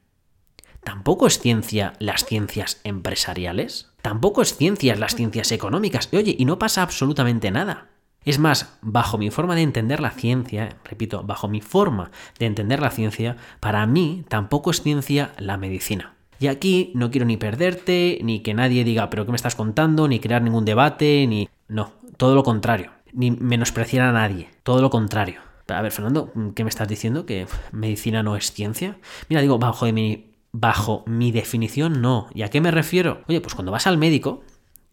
¿Tampoco 0.87 1.27
es 1.27 1.39
ciencia 1.39 1.91
las 1.99 2.23
ciencias 2.23 2.79
empresariales? 2.85 3.91
¿Tampoco 4.01 4.41
es 4.41 4.55
ciencia 4.55 4.95
las 4.95 5.17
ciencias 5.17 5.51
económicas? 5.51 6.07
Y 6.13 6.15
oye, 6.15 6.33
y 6.39 6.45
no 6.45 6.59
pasa 6.59 6.81
absolutamente 6.81 7.51
nada. 7.51 7.89
Es 8.23 8.39
más, 8.39 8.77
bajo 8.81 9.17
mi 9.17 9.29
forma 9.29 9.53
de 9.55 9.63
entender 9.63 9.99
la 9.99 10.11
ciencia, 10.11 10.77
repito, 10.85 11.23
bajo 11.23 11.49
mi 11.49 11.59
forma 11.59 12.11
de 12.39 12.45
entender 12.45 12.79
la 12.79 12.89
ciencia, 12.89 13.35
para 13.59 13.85
mí 13.85 14.23
tampoco 14.29 14.71
es 14.71 14.81
ciencia 14.81 15.33
la 15.37 15.57
medicina. 15.57 16.15
Y 16.39 16.47
aquí 16.47 16.93
no 16.95 17.11
quiero 17.11 17.25
ni 17.25 17.35
perderte, 17.35 18.19
ni 18.23 18.39
que 18.39 18.53
nadie 18.53 18.85
diga, 18.85 19.09
pero 19.09 19.25
¿qué 19.25 19.33
me 19.33 19.35
estás 19.35 19.55
contando? 19.55 20.07
Ni 20.07 20.21
crear 20.21 20.41
ningún 20.41 20.63
debate, 20.63 21.27
ni... 21.27 21.49
No, 21.67 21.91
todo 22.15 22.33
lo 22.33 22.43
contrario. 22.43 22.91
Ni 23.11 23.31
menospreciar 23.31 24.07
a 24.07 24.13
nadie, 24.13 24.51
todo 24.63 24.81
lo 24.81 24.89
contrario. 24.89 25.41
A 25.67 25.81
ver, 25.81 25.91
Fernando, 25.91 26.31
¿qué 26.55 26.63
me 26.63 26.69
estás 26.69 26.87
diciendo? 26.87 27.25
¿Que 27.25 27.45
medicina 27.73 28.23
no 28.23 28.37
es 28.37 28.53
ciencia? 28.53 28.95
Mira, 29.27 29.41
digo, 29.41 29.59
bajo 29.59 29.85
de 29.85 29.91
mi 29.91 30.36
Bajo 30.51 31.03
mi 31.05 31.31
definición, 31.31 32.01
no. 32.01 32.27
¿Y 32.33 32.43
a 32.43 32.49
qué 32.49 32.61
me 32.61 32.71
refiero? 32.71 33.23
Oye, 33.27 33.41
pues 33.41 33.53
cuando 33.53 33.71
vas 33.71 33.87
al 33.87 33.97
médico 33.97 34.43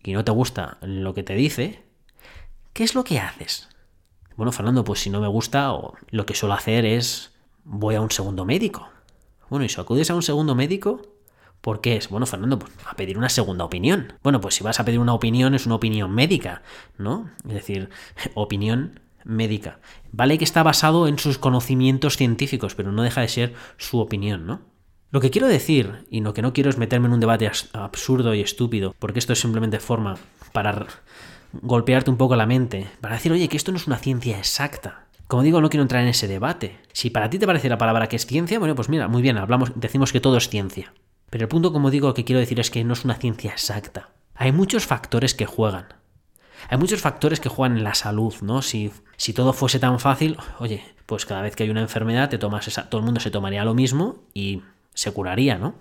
y 0.02 0.12
no 0.12 0.24
te 0.24 0.32
gusta 0.32 0.78
lo 0.82 1.14
que 1.14 1.22
te 1.22 1.34
dice, 1.34 1.82
¿qué 2.72 2.84
es 2.84 2.94
lo 2.94 3.04
que 3.04 3.18
haces? 3.18 3.68
Bueno, 4.36 4.52
Fernando, 4.52 4.84
pues 4.84 5.00
si 5.00 5.10
no 5.10 5.20
me 5.20 5.28
gusta, 5.28 5.72
o 5.72 5.94
lo 6.10 6.26
que 6.26 6.34
suelo 6.34 6.54
hacer 6.54 6.84
es 6.84 7.32
voy 7.64 7.94
a 7.94 8.00
un 8.00 8.10
segundo 8.10 8.44
médico. 8.44 8.88
Bueno, 9.48 9.64
y 9.64 9.68
si 9.68 9.80
acudes 9.80 10.10
a 10.10 10.14
un 10.14 10.22
segundo 10.22 10.54
médico, 10.54 11.02
¿por 11.60 11.80
qué 11.80 11.96
es? 11.96 12.08
Bueno, 12.08 12.26
Fernando, 12.26 12.58
pues 12.58 12.72
a 12.86 12.94
pedir 12.94 13.16
una 13.16 13.28
segunda 13.28 13.64
opinión. 13.64 14.14
Bueno, 14.22 14.40
pues 14.40 14.56
si 14.56 14.64
vas 14.64 14.80
a 14.80 14.84
pedir 14.84 14.98
una 14.98 15.14
opinión, 15.14 15.54
es 15.54 15.66
una 15.66 15.76
opinión 15.76 16.12
médica, 16.12 16.62
¿no? 16.98 17.30
Es 17.46 17.54
decir, 17.54 17.90
opinión 18.34 19.00
médica. 19.24 19.80
Vale 20.12 20.36
que 20.38 20.44
está 20.44 20.62
basado 20.62 21.08
en 21.08 21.18
sus 21.18 21.38
conocimientos 21.38 22.16
científicos, 22.16 22.74
pero 22.74 22.92
no 22.92 23.02
deja 23.02 23.20
de 23.20 23.28
ser 23.28 23.54
su 23.76 24.00
opinión, 24.00 24.46
¿no? 24.46 24.60
Lo 25.14 25.20
que 25.20 25.30
quiero 25.30 25.46
decir, 25.46 26.06
y 26.10 26.22
lo 26.22 26.34
que 26.34 26.42
no 26.42 26.52
quiero 26.52 26.70
es 26.70 26.76
meterme 26.76 27.06
en 27.06 27.12
un 27.12 27.20
debate 27.20 27.48
absurdo 27.72 28.34
y 28.34 28.40
estúpido, 28.40 28.96
porque 28.98 29.20
esto 29.20 29.32
simplemente 29.36 29.78
forma 29.78 30.16
para 30.50 30.88
golpearte 31.52 32.10
un 32.10 32.16
poco 32.16 32.34
la 32.34 32.46
mente, 32.46 32.88
para 33.00 33.14
decir, 33.14 33.30
oye, 33.30 33.48
que 33.48 33.56
esto 33.56 33.70
no 33.70 33.78
es 33.78 33.86
una 33.86 33.98
ciencia 33.98 34.36
exacta. 34.38 35.06
Como 35.28 35.44
digo, 35.44 35.60
no 35.60 35.70
quiero 35.70 35.82
entrar 35.82 36.02
en 36.02 36.08
ese 36.08 36.26
debate. 36.26 36.80
Si 36.92 37.10
para 37.10 37.30
ti 37.30 37.38
te 37.38 37.46
parece 37.46 37.68
la 37.68 37.78
palabra 37.78 38.08
que 38.08 38.16
es 38.16 38.26
ciencia, 38.26 38.58
bueno, 38.58 38.74
pues 38.74 38.88
mira, 38.88 39.06
muy 39.06 39.22
bien, 39.22 39.38
hablamos, 39.38 39.70
decimos 39.76 40.10
que 40.10 40.18
todo 40.18 40.36
es 40.36 40.48
ciencia. 40.48 40.92
Pero 41.30 41.44
el 41.44 41.48
punto, 41.48 41.72
como 41.72 41.92
digo, 41.92 42.12
que 42.12 42.24
quiero 42.24 42.40
decir 42.40 42.58
es 42.58 42.72
que 42.72 42.82
no 42.82 42.94
es 42.94 43.04
una 43.04 43.14
ciencia 43.14 43.52
exacta. 43.52 44.10
Hay 44.34 44.50
muchos 44.50 44.84
factores 44.84 45.32
que 45.34 45.46
juegan. 45.46 45.94
Hay 46.68 46.78
muchos 46.78 47.00
factores 47.00 47.38
que 47.38 47.48
juegan 47.48 47.78
en 47.78 47.84
la 47.84 47.94
salud, 47.94 48.34
¿no? 48.42 48.62
Si, 48.62 48.90
si 49.16 49.32
todo 49.32 49.52
fuese 49.52 49.78
tan 49.78 50.00
fácil, 50.00 50.38
oye, 50.58 50.82
pues 51.06 51.24
cada 51.24 51.42
vez 51.42 51.54
que 51.54 51.62
hay 51.62 51.70
una 51.70 51.82
enfermedad, 51.82 52.30
te 52.30 52.38
tomas 52.38 52.68
todo 52.90 52.98
el 52.98 53.04
mundo 53.04 53.20
se 53.20 53.30
tomaría 53.30 53.64
lo 53.64 53.74
mismo 53.74 54.24
y 54.34 54.62
se 54.94 55.12
curaría, 55.12 55.58
¿no? 55.58 55.74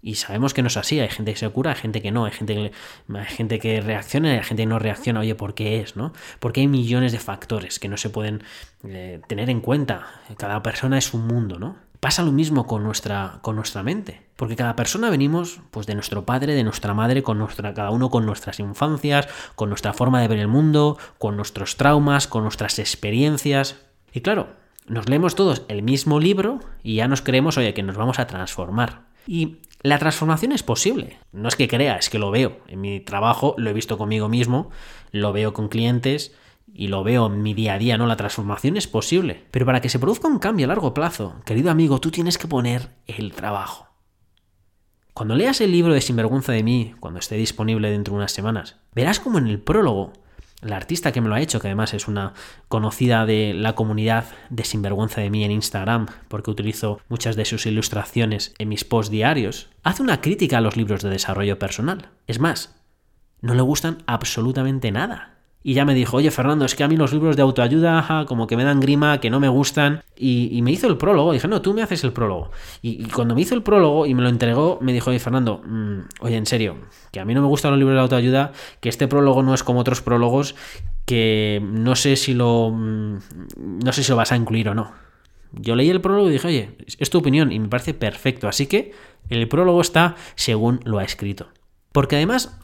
Y 0.00 0.14
sabemos 0.14 0.54
que 0.54 0.62
no 0.62 0.68
es 0.68 0.76
así, 0.76 1.00
hay 1.00 1.08
gente 1.08 1.32
que 1.32 1.38
se 1.38 1.48
cura, 1.50 1.72
hay 1.72 1.76
gente 1.76 2.00
que 2.00 2.12
no, 2.12 2.24
hay 2.24 2.32
gente 2.32 2.54
que, 2.54 2.72
hay 3.18 3.24
gente 3.26 3.58
que 3.58 3.80
reacciona 3.80 4.32
y 4.32 4.36
hay 4.38 4.44
gente 4.44 4.62
que 4.62 4.68
no 4.68 4.78
reacciona, 4.78 5.20
oye, 5.20 5.34
¿por 5.34 5.54
qué 5.54 5.80
es? 5.80 5.96
¿no? 5.96 6.12
Porque 6.38 6.60
hay 6.60 6.68
millones 6.68 7.10
de 7.10 7.18
factores 7.18 7.80
que 7.80 7.88
no 7.88 7.96
se 7.96 8.08
pueden 8.08 8.44
eh, 8.84 9.20
tener 9.26 9.50
en 9.50 9.60
cuenta. 9.60 10.06
Cada 10.36 10.62
persona 10.62 10.98
es 10.98 11.14
un 11.14 11.26
mundo, 11.26 11.58
¿no? 11.58 11.76
Pasa 11.98 12.22
lo 12.22 12.30
mismo 12.30 12.68
con 12.68 12.84
nuestra, 12.84 13.40
con 13.42 13.56
nuestra 13.56 13.82
mente, 13.82 14.22
porque 14.36 14.54
cada 14.54 14.76
persona 14.76 15.10
venimos 15.10 15.60
pues 15.72 15.88
de 15.88 15.96
nuestro 15.96 16.24
padre, 16.24 16.54
de 16.54 16.62
nuestra 16.62 16.94
madre, 16.94 17.24
con 17.24 17.38
nuestra, 17.38 17.74
cada 17.74 17.90
uno 17.90 18.08
con 18.08 18.24
nuestras 18.24 18.60
infancias, 18.60 19.26
con 19.56 19.68
nuestra 19.68 19.92
forma 19.92 20.20
de 20.20 20.28
ver 20.28 20.38
el 20.38 20.46
mundo, 20.46 20.96
con 21.18 21.34
nuestros 21.34 21.76
traumas, 21.76 22.28
con 22.28 22.44
nuestras 22.44 22.78
experiencias. 22.78 23.80
Y 24.12 24.20
claro, 24.20 24.46
nos 24.88 25.08
leemos 25.08 25.34
todos 25.34 25.62
el 25.68 25.82
mismo 25.82 26.20
libro 26.20 26.60
y 26.82 26.96
ya 26.96 27.08
nos 27.08 27.22
creemos, 27.22 27.58
oye, 27.58 27.74
que 27.74 27.82
nos 27.82 27.96
vamos 27.96 28.18
a 28.18 28.26
transformar. 28.26 29.06
Y 29.26 29.58
la 29.82 29.98
transformación 29.98 30.52
es 30.52 30.62
posible. 30.62 31.18
No 31.32 31.48
es 31.48 31.56
que 31.56 31.68
crea, 31.68 31.96
es 31.96 32.10
que 32.10 32.18
lo 32.18 32.30
veo. 32.30 32.58
En 32.66 32.80
mi 32.80 33.00
trabajo 33.00 33.54
lo 33.58 33.70
he 33.70 33.74
visto 33.74 33.98
conmigo 33.98 34.28
mismo, 34.28 34.70
lo 35.12 35.32
veo 35.32 35.52
con 35.52 35.68
clientes 35.68 36.34
y 36.72 36.88
lo 36.88 37.04
veo 37.04 37.26
en 37.26 37.42
mi 37.42 37.54
día 37.54 37.74
a 37.74 37.78
día, 37.78 37.96
¿no? 37.96 38.06
La 38.06 38.16
transformación 38.16 38.76
es 38.76 38.86
posible. 38.86 39.44
Pero 39.50 39.66
para 39.66 39.80
que 39.80 39.88
se 39.88 39.98
produzca 39.98 40.28
un 40.28 40.38
cambio 40.38 40.66
a 40.66 40.68
largo 40.68 40.94
plazo, 40.94 41.36
querido 41.44 41.70
amigo, 41.70 42.00
tú 42.00 42.10
tienes 42.10 42.38
que 42.38 42.48
poner 42.48 42.90
el 43.06 43.32
trabajo. 43.32 43.86
Cuando 45.14 45.34
leas 45.34 45.60
el 45.60 45.72
libro 45.72 45.92
de 45.92 46.00
Sinvergüenza 46.00 46.52
de 46.52 46.62
mí, 46.62 46.94
cuando 47.00 47.18
esté 47.18 47.36
disponible 47.36 47.90
dentro 47.90 48.12
de 48.12 48.18
unas 48.18 48.32
semanas, 48.32 48.76
verás 48.94 49.18
como 49.18 49.38
en 49.38 49.48
el 49.48 49.60
prólogo 49.60 50.12
la 50.60 50.76
artista 50.76 51.12
que 51.12 51.20
me 51.20 51.28
lo 51.28 51.34
ha 51.34 51.40
hecho, 51.40 51.60
que 51.60 51.68
además 51.68 51.94
es 51.94 52.08
una 52.08 52.32
conocida 52.68 53.26
de 53.26 53.54
la 53.54 53.74
comunidad 53.74 54.26
de 54.50 54.64
Sinvergüenza 54.64 55.20
de 55.20 55.30
mí 55.30 55.44
en 55.44 55.52
Instagram, 55.52 56.06
porque 56.28 56.50
utilizo 56.50 57.00
muchas 57.08 57.36
de 57.36 57.44
sus 57.44 57.66
ilustraciones 57.66 58.54
en 58.58 58.68
mis 58.68 58.84
posts 58.84 59.10
diarios, 59.10 59.70
hace 59.84 60.02
una 60.02 60.20
crítica 60.20 60.58
a 60.58 60.60
los 60.60 60.76
libros 60.76 61.02
de 61.02 61.10
desarrollo 61.10 61.58
personal. 61.58 62.10
Es 62.26 62.40
más, 62.40 62.82
no 63.40 63.54
le 63.54 63.62
gustan 63.62 64.02
absolutamente 64.06 64.90
nada. 64.90 65.37
Y 65.68 65.74
ya 65.74 65.84
me 65.84 65.92
dijo, 65.92 66.16
oye 66.16 66.30
Fernando, 66.30 66.64
es 66.64 66.74
que 66.74 66.82
a 66.82 66.88
mí 66.88 66.96
los 66.96 67.12
libros 67.12 67.36
de 67.36 67.42
autoayuda 67.42 68.24
como 68.26 68.46
que 68.46 68.56
me 68.56 68.64
dan 68.64 68.80
grima, 68.80 69.20
que 69.20 69.28
no 69.28 69.38
me 69.38 69.50
gustan. 69.50 70.02
Y, 70.16 70.62
me 70.62 70.72
hizo 70.72 70.86
el 70.86 70.96
prólogo. 70.96 71.34
Dije, 71.34 71.46
no, 71.46 71.60
tú 71.60 71.74
me 71.74 71.82
haces 71.82 72.04
el 72.04 72.14
prólogo. 72.14 72.50
Y, 72.80 73.04
cuando 73.10 73.34
me 73.34 73.42
hizo 73.42 73.54
el 73.54 73.62
prólogo 73.62 74.06
y 74.06 74.14
me 74.14 74.22
lo 74.22 74.30
entregó, 74.30 74.78
me 74.80 74.94
dijo, 74.94 75.10
oye 75.10 75.18
Fernando, 75.18 75.60
mm, 75.62 75.98
oye, 76.20 76.36
en 76.38 76.46
serio, 76.46 76.76
que 77.12 77.20
a 77.20 77.26
mí 77.26 77.34
no 77.34 77.42
me 77.42 77.48
gustan 77.48 77.72
los 77.72 77.78
libros 77.78 77.96
de 77.96 78.00
autoayuda, 78.00 78.52
que 78.80 78.88
este 78.88 79.08
prólogo 79.08 79.42
no 79.42 79.52
es 79.52 79.62
como 79.62 79.80
otros 79.80 80.00
prólogos, 80.00 80.54
que 81.04 81.60
no 81.62 81.96
sé 81.96 82.16
si 82.16 82.32
lo, 82.32 82.70
mm, 82.70 83.18
no 83.84 83.92
sé 83.92 84.02
si 84.02 84.10
lo 84.10 84.16
vas 84.16 84.32
a 84.32 84.36
incluir 84.36 84.70
o 84.70 84.74
no. 84.74 84.90
Yo 85.52 85.76
leí 85.76 85.90
el 85.90 86.00
prólogo 86.00 86.30
y 86.30 86.32
dije, 86.32 86.48
oye, 86.48 86.78
es 86.98 87.10
tu 87.10 87.18
opinión 87.18 87.52
y 87.52 87.58
me 87.58 87.68
parece 87.68 87.92
perfecto. 87.92 88.48
Así 88.48 88.68
que 88.68 88.92
el 89.28 89.46
prólogo 89.48 89.82
está 89.82 90.16
según 90.34 90.80
lo 90.84 90.98
ha 90.98 91.04
escrito. 91.04 91.48
Porque 91.92 92.16
además 92.16 92.58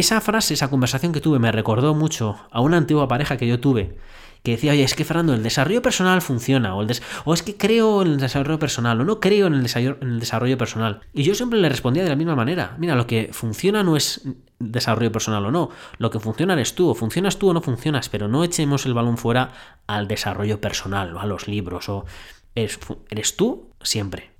esa 0.00 0.20
frase, 0.20 0.54
esa 0.54 0.68
conversación 0.68 1.12
que 1.12 1.20
tuve 1.20 1.38
me 1.38 1.52
recordó 1.52 1.94
mucho 1.94 2.36
a 2.50 2.60
una 2.60 2.76
antigua 2.76 3.08
pareja 3.08 3.36
que 3.36 3.46
yo 3.46 3.60
tuve, 3.60 3.96
que 4.42 4.52
decía, 4.52 4.72
oye, 4.72 4.82
es 4.82 4.94
que 4.94 5.04
Fernando, 5.04 5.34
el 5.34 5.42
desarrollo 5.42 5.82
personal 5.82 6.22
funciona, 6.22 6.74
o, 6.74 6.82
el 6.82 6.90
o 7.24 7.34
es 7.34 7.42
que 7.42 7.56
creo 7.56 8.02
en 8.02 8.08
el 8.08 8.16
desarrollo 8.18 8.58
personal, 8.58 9.00
o 9.00 9.04
no 9.04 9.20
creo 9.20 9.46
en 9.46 9.54
el, 9.54 9.66
en 9.74 10.08
el 10.08 10.20
desarrollo 10.20 10.56
personal. 10.56 11.00
Y 11.12 11.24
yo 11.24 11.34
siempre 11.34 11.58
le 11.58 11.68
respondía 11.68 12.02
de 12.02 12.08
la 12.08 12.16
misma 12.16 12.36
manera, 12.36 12.74
mira, 12.78 12.94
lo 12.94 13.06
que 13.06 13.30
funciona 13.32 13.82
no 13.82 13.96
es 13.96 14.26
desarrollo 14.58 15.12
personal 15.12 15.44
o 15.44 15.50
no, 15.50 15.70
lo 15.98 16.10
que 16.10 16.20
funciona 16.20 16.54
eres 16.54 16.74
tú, 16.74 16.88
o 16.88 16.94
funcionas 16.94 17.38
tú 17.38 17.50
o 17.50 17.54
no 17.54 17.60
funcionas, 17.60 18.08
pero 18.08 18.28
no 18.28 18.44
echemos 18.44 18.86
el 18.86 18.94
balón 18.94 19.18
fuera 19.18 19.52
al 19.86 20.08
desarrollo 20.08 20.60
personal, 20.60 21.14
o 21.14 21.20
a 21.20 21.26
los 21.26 21.46
libros, 21.46 21.88
o 21.88 22.06
eres 22.54 23.36
tú 23.36 23.70
siempre. 23.82 24.30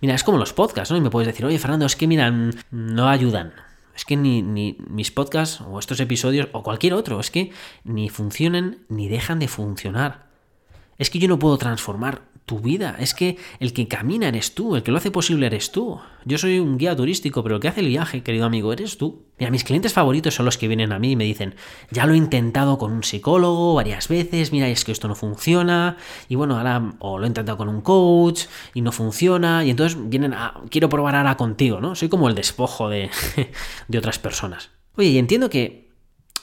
Mira, 0.00 0.14
es 0.14 0.24
como 0.24 0.38
los 0.38 0.52
podcasts, 0.52 0.90
¿no? 0.90 0.96
Y 0.96 1.00
me 1.00 1.10
puedes 1.10 1.26
decir, 1.26 1.46
oye, 1.46 1.58
Fernando, 1.58 1.86
es 1.86 1.96
que 1.96 2.06
mira, 2.06 2.32
no 2.70 3.08
ayudan. 3.08 3.52
Es 3.98 4.04
que 4.04 4.16
ni, 4.16 4.42
ni, 4.42 4.78
mis 4.88 5.10
podcasts 5.10 5.60
o 5.60 5.80
estos 5.80 5.98
episodios 5.98 6.46
o 6.52 6.62
cualquier 6.62 6.94
otro, 6.94 7.18
es 7.18 7.32
que 7.32 7.50
ni 7.82 8.08
funcionan 8.08 8.78
ni 8.88 9.08
dejan 9.08 9.40
de 9.40 9.48
funcionar. 9.48 10.28
Es 10.98 11.10
que 11.10 11.18
yo 11.18 11.26
no 11.26 11.40
puedo 11.40 11.58
transformar 11.58 12.22
tu 12.48 12.58
vida. 12.58 12.96
Es 12.98 13.14
que 13.14 13.36
el 13.60 13.72
que 13.72 13.86
camina 13.86 14.26
eres 14.26 14.54
tú, 14.54 14.74
el 14.74 14.82
que 14.82 14.90
lo 14.90 14.96
hace 14.96 15.12
posible 15.12 15.46
eres 15.46 15.70
tú. 15.70 16.00
Yo 16.24 16.38
soy 16.38 16.58
un 16.58 16.78
guía 16.78 16.96
turístico, 16.96 17.44
pero 17.44 17.56
el 17.56 17.60
que 17.60 17.68
hace 17.68 17.80
el 17.80 17.88
viaje, 17.88 18.24
querido 18.24 18.46
amigo, 18.46 18.72
eres 18.72 18.98
tú. 18.98 19.26
Mira, 19.38 19.52
mis 19.52 19.62
clientes 19.62 19.92
favoritos 19.92 20.34
son 20.34 20.46
los 20.46 20.58
que 20.58 20.66
vienen 20.66 20.92
a 20.92 20.98
mí 20.98 21.12
y 21.12 21.16
me 21.16 21.24
dicen, 21.24 21.54
ya 21.90 22.06
lo 22.06 22.14
he 22.14 22.16
intentado 22.16 22.78
con 22.78 22.90
un 22.90 23.04
psicólogo 23.04 23.74
varias 23.74 24.08
veces, 24.08 24.50
mira, 24.50 24.68
es 24.68 24.84
que 24.84 24.90
esto 24.90 25.06
no 25.06 25.14
funciona, 25.14 25.96
y 26.28 26.34
bueno, 26.34 26.56
ahora, 26.56 26.94
o 26.98 27.18
lo 27.18 27.24
he 27.24 27.28
intentado 27.28 27.58
con 27.58 27.68
un 27.68 27.82
coach 27.82 28.46
y 28.74 28.80
no 28.80 28.90
funciona, 28.90 29.64
y 29.64 29.70
entonces 29.70 29.96
vienen 30.08 30.32
a, 30.32 30.62
quiero 30.70 30.88
probar 30.88 31.14
ahora 31.14 31.36
contigo, 31.36 31.80
¿no? 31.80 31.94
Soy 31.94 32.08
como 32.08 32.28
el 32.28 32.34
despojo 32.34 32.88
de, 32.88 33.10
de 33.88 33.98
otras 33.98 34.18
personas. 34.18 34.70
Oye, 34.96 35.10
y 35.10 35.18
entiendo 35.18 35.50
que 35.50 35.87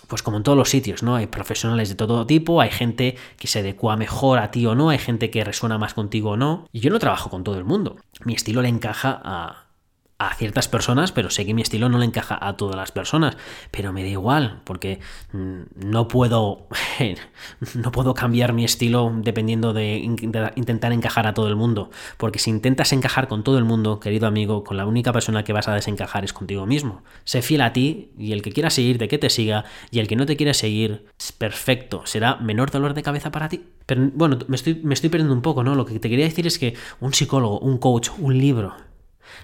pues 0.07 0.21
como 0.23 0.37
en 0.37 0.43
todos 0.43 0.57
los 0.57 0.69
sitios, 0.69 1.03
¿no? 1.03 1.15
Hay 1.15 1.27
profesionales 1.27 1.89
de 1.89 1.95
todo 1.95 2.25
tipo, 2.25 2.61
hay 2.61 2.69
gente 2.69 3.15
que 3.37 3.47
se 3.47 3.59
adecua 3.59 3.97
mejor 3.97 4.39
a 4.39 4.51
ti 4.51 4.65
o 4.65 4.75
no, 4.75 4.89
hay 4.89 4.99
gente 4.99 5.29
que 5.29 5.43
resuena 5.43 5.77
más 5.77 5.93
contigo 5.93 6.31
o 6.31 6.37
no. 6.37 6.67
Y 6.71 6.79
yo 6.79 6.89
no 6.89 6.99
trabajo 6.99 7.29
con 7.29 7.43
todo 7.43 7.57
el 7.57 7.63
mundo. 7.63 7.97
Mi 8.23 8.33
estilo 8.33 8.61
le 8.61 8.69
encaja 8.69 9.19
a, 9.23 9.64
a 10.17 10.33
ciertas 10.33 10.69
personas, 10.69 11.11
pero 11.11 11.29
sé 11.29 11.45
que 11.45 11.53
mi 11.53 11.61
estilo 11.61 11.89
no 11.89 11.97
le 11.97 12.05
encaja 12.05 12.37
a 12.39 12.55
todas 12.55 12.77
las 12.77 12.91
personas. 12.91 13.35
Pero 13.71 13.91
me 13.91 14.03
da 14.03 14.09
igual, 14.09 14.61
porque 14.63 14.99
mm, 15.33 15.61
no 15.85 16.07
puedo. 16.07 16.67
no 17.75 17.91
puedo 17.91 18.13
cambiar 18.13 18.53
mi 18.53 18.63
estilo 18.63 19.11
dependiendo 19.13 19.73
de, 19.73 19.97
intentar 19.97 20.93
encajar 20.93 21.27
a 21.27 21.33
todo 21.33 21.49
el 21.49 21.55
mundo. 21.55 21.89
Porque 22.17 22.39
si 22.39 22.49
intentas 22.49 22.93
encajar 22.93 23.27
con 23.27 23.43
todo 23.43 23.57
el 23.57 23.65
mundo, 23.65 23.99
querido 23.99 24.27
amigo, 24.27 24.63
con 24.63 24.77
la 24.77 24.85
única 24.85 25.11
persona 25.11 25.43
que 25.43 25.53
vas 25.53 25.67
a 25.67 25.73
desencajar 25.73 26.23
es 26.23 26.31
contigo 26.31 26.65
mismo. 26.65 27.03
Sé 27.25 27.41
fiel 27.41 27.61
a 27.61 27.73
ti 27.73 28.11
y 28.17 28.31
el 28.31 28.41
que 28.41 28.51
quiera 28.51 28.69
seguirte, 28.69 29.09
que 29.09 29.17
te 29.17 29.29
siga, 29.29 29.65
y 29.91 29.99
el 29.99 30.07
que 30.07 30.15
no 30.15 30.25
te 30.25 30.37
quiere 30.37 30.53
seguir, 30.53 31.05
es 31.19 31.33
perfecto. 31.33 32.05
Será 32.05 32.37
menor 32.37 32.71
dolor 32.71 32.93
de 32.93 33.03
cabeza 33.03 33.31
para 33.31 33.49
ti. 33.49 33.63
Pero 33.85 34.09
bueno, 34.13 34.39
me 34.47 34.55
estoy, 34.55 34.75
me 34.83 34.93
estoy 34.93 35.09
perdiendo 35.09 35.33
un 35.33 35.41
poco, 35.41 35.63
¿no? 35.63 35.75
Lo 35.75 35.85
que 35.85 35.99
te 35.99 36.09
quería 36.09 36.25
decir 36.25 36.47
es 36.47 36.57
que 36.57 36.73
un 37.01 37.13
psicólogo, 37.13 37.59
un 37.59 37.77
coach, 37.77 38.09
un 38.17 38.37
libro, 38.37 38.75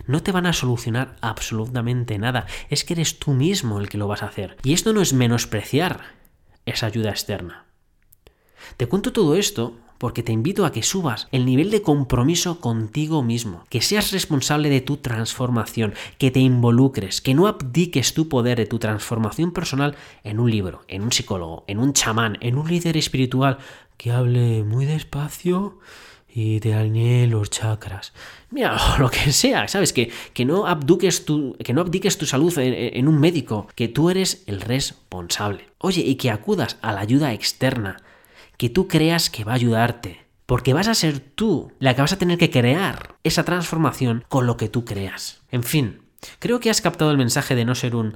no 0.08 0.24
te 0.24 0.32
van 0.32 0.46
a 0.46 0.54
solucionar 0.54 1.16
absolutamente 1.22 2.18
nada. 2.18 2.46
Es 2.70 2.84
que 2.84 2.94
eres 2.94 3.20
tú 3.20 3.32
mismo 3.32 3.80
el 3.80 3.90
que 3.90 3.98
lo 3.98 4.08
vas 4.08 4.24
a 4.24 4.28
hacer. 4.28 4.58
Y 4.64 4.74
esto 4.74 4.94
no 4.94 5.02
es 5.02 5.14
menospreciar 5.14 6.02
esa 6.66 6.88
ayuda 6.88 7.10
externa. 7.10 7.66
Te 8.78 8.88
cuento 8.88 9.12
todo 9.12 9.36
esto 9.36 9.76
porque 10.02 10.24
te 10.24 10.32
invito 10.32 10.66
a 10.66 10.72
que 10.72 10.82
subas 10.82 11.28
el 11.32 11.46
nivel 11.46 11.70
de 11.70 11.84
compromiso 11.84 12.60
contigo 12.60 13.22
mismo, 13.22 13.68
que 13.70 13.82
seas 13.82 14.12
responsable 14.12 14.72
de 14.72 14.82
tu 14.82 14.98
transformación, 14.98 15.94
que 16.18 16.32
te 16.32 16.40
involucres, 16.40 17.22
que 17.22 17.36
no 17.36 17.46
abdiques 17.46 18.16
tu 18.16 18.28
poder 18.28 18.58
de 18.58 18.66
tu 18.66 18.80
transformación 18.80 19.52
personal 19.52 19.96
en 20.24 20.40
un 20.40 20.50
libro, 20.50 20.82
en 20.88 21.04
un 21.04 21.12
psicólogo, 21.12 21.66
en 21.68 21.78
un 21.78 21.94
chamán, 21.94 22.40
en 22.42 22.58
un 22.58 22.68
líder 22.68 22.98
espiritual 22.98 23.60
que 23.98 24.12
hable 24.12 24.64
muy 24.64 24.88
despacio 24.88 25.78
y 26.34 26.60
te 26.60 26.74
alinee 26.74 27.28
los 27.28 27.50
chakras. 27.50 28.14
Mira, 28.50 28.78
lo 29.00 29.10
que 29.10 29.32
sea, 29.32 29.68
¿sabes? 29.68 29.94
Que, 29.94 30.12
que, 30.34 30.46
no, 30.46 30.68
abduques 30.68 31.26
tu, 31.26 31.56
que 31.64 31.74
no 31.74 31.82
abdiques 31.82 32.18
tu 32.18 32.26
salud 32.26 32.58
en, 32.58 32.74
en 32.98 33.08
un 33.08 33.20
médico, 33.20 33.68
que 33.76 33.88
tú 33.88 34.10
eres 34.10 34.44
el 34.48 34.62
responsable. 34.62 35.70
Oye, 35.80 36.02
y 36.02 36.16
que 36.16 36.32
acudas 36.32 36.78
a 36.82 36.94
la 36.94 37.02
ayuda 37.02 37.34
externa, 37.34 37.98
que 38.58 38.70
tú 38.70 38.88
creas 38.88 39.30
que 39.30 39.44
va 39.44 39.54
a 39.54 39.56
ayudarte. 39.56 40.22
Porque 40.46 40.74
vas 40.74 40.90
a 40.90 40.96
ser 40.96 41.20
tú 41.20 41.72
la 41.80 41.96
que 41.96 42.02
vas 42.02 42.12
a 42.12 42.18
tener 42.18 42.38
que 42.38 42.52
crear 42.52 43.16
esa 43.24 43.46
transformación 43.46 44.26
con 44.28 44.48
lo 44.48 44.58
que 44.58 44.68
tú 44.68 44.84
creas. 44.84 45.42
En 45.50 45.64
fin, 45.64 46.02
creo 46.40 46.60
que 46.60 46.70
has 46.70 46.82
captado 46.82 47.10
el 47.12 47.18
mensaje 47.18 47.56
de 47.56 47.64
no 47.64 47.74
ser 47.74 47.96
un 47.96 48.16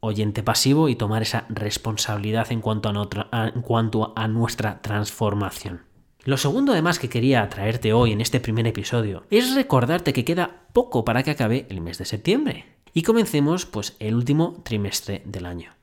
oyente 0.00 0.42
pasivo 0.42 0.88
y 0.88 0.96
tomar 0.96 1.22
esa 1.22 1.44
responsabilidad 1.48 2.50
en 2.50 2.60
cuanto 2.60 2.88
a, 2.88 3.48
en 3.54 3.60
cuanto 3.62 4.12
a 4.16 4.26
nuestra 4.26 4.80
transformación. 4.80 5.85
Lo 6.26 6.38
segundo 6.38 6.72
además 6.72 6.98
que 6.98 7.08
quería 7.08 7.48
traerte 7.48 7.92
hoy 7.92 8.10
en 8.10 8.20
este 8.20 8.40
primer 8.40 8.66
episodio 8.66 9.22
es 9.30 9.54
recordarte 9.54 10.12
que 10.12 10.24
queda 10.24 10.66
poco 10.72 11.04
para 11.04 11.22
que 11.22 11.30
acabe 11.30 11.66
el 11.70 11.80
mes 11.80 11.98
de 11.98 12.04
septiembre 12.04 12.66
y 12.92 13.02
comencemos 13.02 13.64
pues 13.64 13.94
el 14.00 14.16
último 14.16 14.60
trimestre 14.64 15.22
del 15.24 15.46
año. 15.46 15.76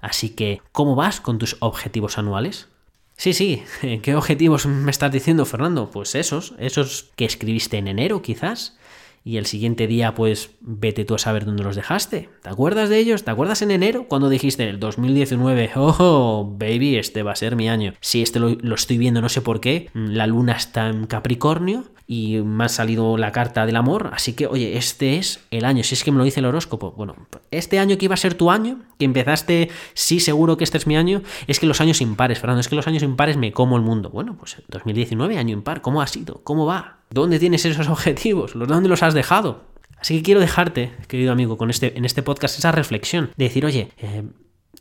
Así 0.00 0.28
que, 0.30 0.62
¿cómo 0.70 0.94
vas 0.94 1.20
con 1.20 1.38
tus 1.38 1.56
objetivos 1.58 2.18
anuales? 2.18 2.68
Sí, 3.16 3.32
sí, 3.32 3.64
¿qué 4.02 4.14
objetivos 4.14 4.64
me 4.66 4.92
estás 4.92 5.10
diciendo, 5.10 5.44
Fernando? 5.44 5.90
Pues 5.90 6.14
esos, 6.14 6.54
esos 6.60 7.10
que 7.16 7.24
escribiste 7.24 7.76
en 7.76 7.88
enero 7.88 8.22
quizás 8.22 8.78
y 9.24 9.38
el 9.38 9.46
siguiente 9.46 9.86
día 9.86 10.14
pues 10.14 10.50
vete 10.60 11.06
tú 11.06 11.14
a 11.14 11.18
saber 11.18 11.46
dónde 11.46 11.64
los 11.64 11.76
dejaste. 11.76 12.28
¿Te 12.42 12.50
acuerdas 12.50 12.90
de 12.90 12.98
ellos? 12.98 13.24
¿Te 13.24 13.30
acuerdas 13.30 13.62
en 13.62 13.70
enero 13.70 14.06
cuando 14.06 14.28
dijiste 14.28 14.68
el 14.68 14.78
2019, 14.78 15.70
oh, 15.76 16.54
baby, 16.58 16.96
este 16.96 17.22
va 17.22 17.32
a 17.32 17.36
ser 17.36 17.56
mi 17.56 17.68
año? 17.68 17.94
Sí, 18.00 18.22
este 18.22 18.38
lo, 18.38 18.50
lo 18.50 18.74
estoy 18.74 18.98
viendo, 18.98 19.22
no 19.22 19.30
sé 19.30 19.40
por 19.40 19.60
qué, 19.60 19.88
la 19.94 20.26
luna 20.26 20.52
está 20.52 20.88
en 20.88 21.06
Capricornio 21.06 21.84
y 22.06 22.36
me 22.38 22.64
ha 22.64 22.68
salido 22.68 23.16
la 23.16 23.32
carta 23.32 23.64
del 23.64 23.76
amor, 23.76 24.10
así 24.12 24.34
que 24.34 24.46
oye, 24.46 24.76
este 24.76 25.16
es 25.16 25.40
el 25.50 25.64
año, 25.64 25.82
si 25.82 25.94
es 25.94 26.04
que 26.04 26.12
me 26.12 26.18
lo 26.18 26.24
dice 26.24 26.40
el 26.40 26.46
horóscopo. 26.46 26.92
Bueno, 26.92 27.16
este 27.50 27.78
año 27.78 27.96
que 27.96 28.04
iba 28.04 28.14
a 28.14 28.18
ser 28.18 28.34
tu 28.34 28.50
año, 28.50 28.80
que 28.98 29.06
empezaste, 29.06 29.70
sí, 29.94 30.20
seguro 30.20 30.56
que 30.56 30.64
este 30.64 30.76
es 30.76 30.86
mi 30.86 30.96
año, 30.96 31.22
es 31.46 31.58
que 31.58 31.66
los 31.66 31.80
años 31.80 32.00
impares, 32.00 32.38
Fernando, 32.38 32.60
es 32.60 32.68
que 32.68 32.76
los 32.76 32.86
años 32.86 33.02
impares 33.02 33.36
me 33.36 33.52
como 33.52 33.76
el 33.76 33.82
mundo. 33.82 34.10
Bueno, 34.10 34.36
pues 34.38 34.62
2019, 34.68 35.38
año 35.38 35.54
impar, 35.54 35.80
¿cómo 35.80 36.02
ha 36.02 36.06
sido? 36.06 36.42
¿Cómo 36.44 36.66
va? 36.66 36.98
¿Dónde 37.10 37.38
tienes 37.38 37.64
esos 37.64 37.88
objetivos? 37.88 38.52
¿Dónde 38.54 38.88
los 38.88 39.02
has 39.02 39.14
dejado? 39.14 39.62
Así 39.98 40.18
que 40.18 40.22
quiero 40.22 40.40
dejarte, 40.40 40.92
querido 41.08 41.32
amigo, 41.32 41.56
con 41.56 41.70
este, 41.70 41.96
en 41.96 42.04
este 42.04 42.22
podcast 42.22 42.58
esa 42.58 42.72
reflexión 42.72 43.30
de 43.36 43.44
decir, 43.44 43.64
oye, 43.64 43.90
eh, 43.96 44.24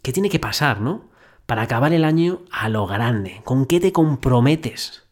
¿qué 0.02 0.12
tiene 0.12 0.30
que 0.30 0.40
pasar, 0.40 0.82
no? 0.82 1.10
Para 1.46 1.62
acabar 1.62 1.94
el 1.94 2.04
año 2.04 2.42
a 2.52 2.68
lo 2.68 2.86
grande. 2.88 3.42
¿Con 3.46 3.66
qué 3.66 3.80
te 3.80 3.94
comprometes? 3.94 5.03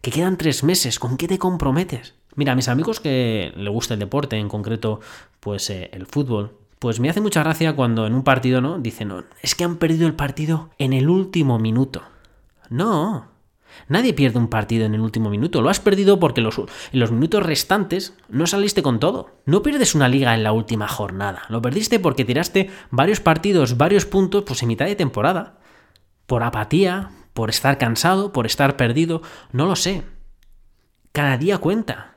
Que 0.00 0.10
quedan 0.10 0.36
tres 0.36 0.62
meses, 0.62 0.98
¿con 0.98 1.16
qué 1.16 1.28
te 1.28 1.38
comprometes? 1.38 2.14
Mira, 2.36 2.52
a 2.52 2.56
mis 2.56 2.68
amigos 2.68 3.00
que 3.00 3.52
le 3.56 3.70
gusta 3.70 3.94
el 3.94 4.00
deporte, 4.00 4.36
en 4.36 4.48
concreto, 4.48 5.00
pues 5.40 5.70
eh, 5.70 5.90
el 5.92 6.06
fútbol, 6.06 6.52
pues 6.78 7.00
me 7.00 7.10
hace 7.10 7.20
mucha 7.20 7.42
gracia 7.42 7.74
cuando 7.74 8.06
en 8.06 8.14
un 8.14 8.22
partido, 8.22 8.60
¿no? 8.60 8.78
Dicen, 8.78 9.08
no, 9.08 9.24
es 9.42 9.54
que 9.54 9.64
han 9.64 9.76
perdido 9.76 10.06
el 10.06 10.14
partido 10.14 10.70
en 10.78 10.92
el 10.92 11.08
último 11.08 11.58
minuto. 11.58 12.02
No, 12.70 13.26
nadie 13.88 14.14
pierde 14.14 14.38
un 14.38 14.48
partido 14.48 14.86
en 14.86 14.94
el 14.94 15.00
último 15.00 15.30
minuto. 15.30 15.60
Lo 15.62 15.70
has 15.70 15.80
perdido 15.80 16.20
porque 16.20 16.40
los, 16.40 16.58
en 16.58 17.00
los 17.00 17.10
minutos 17.10 17.42
restantes 17.42 18.14
no 18.28 18.46
saliste 18.46 18.82
con 18.82 19.00
todo. 19.00 19.30
No 19.44 19.62
pierdes 19.62 19.94
una 19.96 20.08
liga 20.08 20.34
en 20.34 20.44
la 20.44 20.52
última 20.52 20.86
jornada. 20.86 21.42
Lo 21.48 21.60
perdiste 21.60 21.98
porque 21.98 22.24
tiraste 22.24 22.70
varios 22.90 23.18
partidos, 23.20 23.76
varios 23.76 24.06
puntos, 24.06 24.44
pues 24.46 24.62
en 24.62 24.68
mitad 24.68 24.86
de 24.86 24.94
temporada. 24.94 25.58
Por 26.26 26.42
apatía, 26.42 27.10
por 27.38 27.50
estar 27.50 27.78
cansado, 27.78 28.32
por 28.32 28.46
estar 28.46 28.76
perdido, 28.76 29.22
no 29.52 29.66
lo 29.66 29.76
sé. 29.76 30.02
Cada 31.12 31.38
día 31.38 31.58
cuenta. 31.58 32.16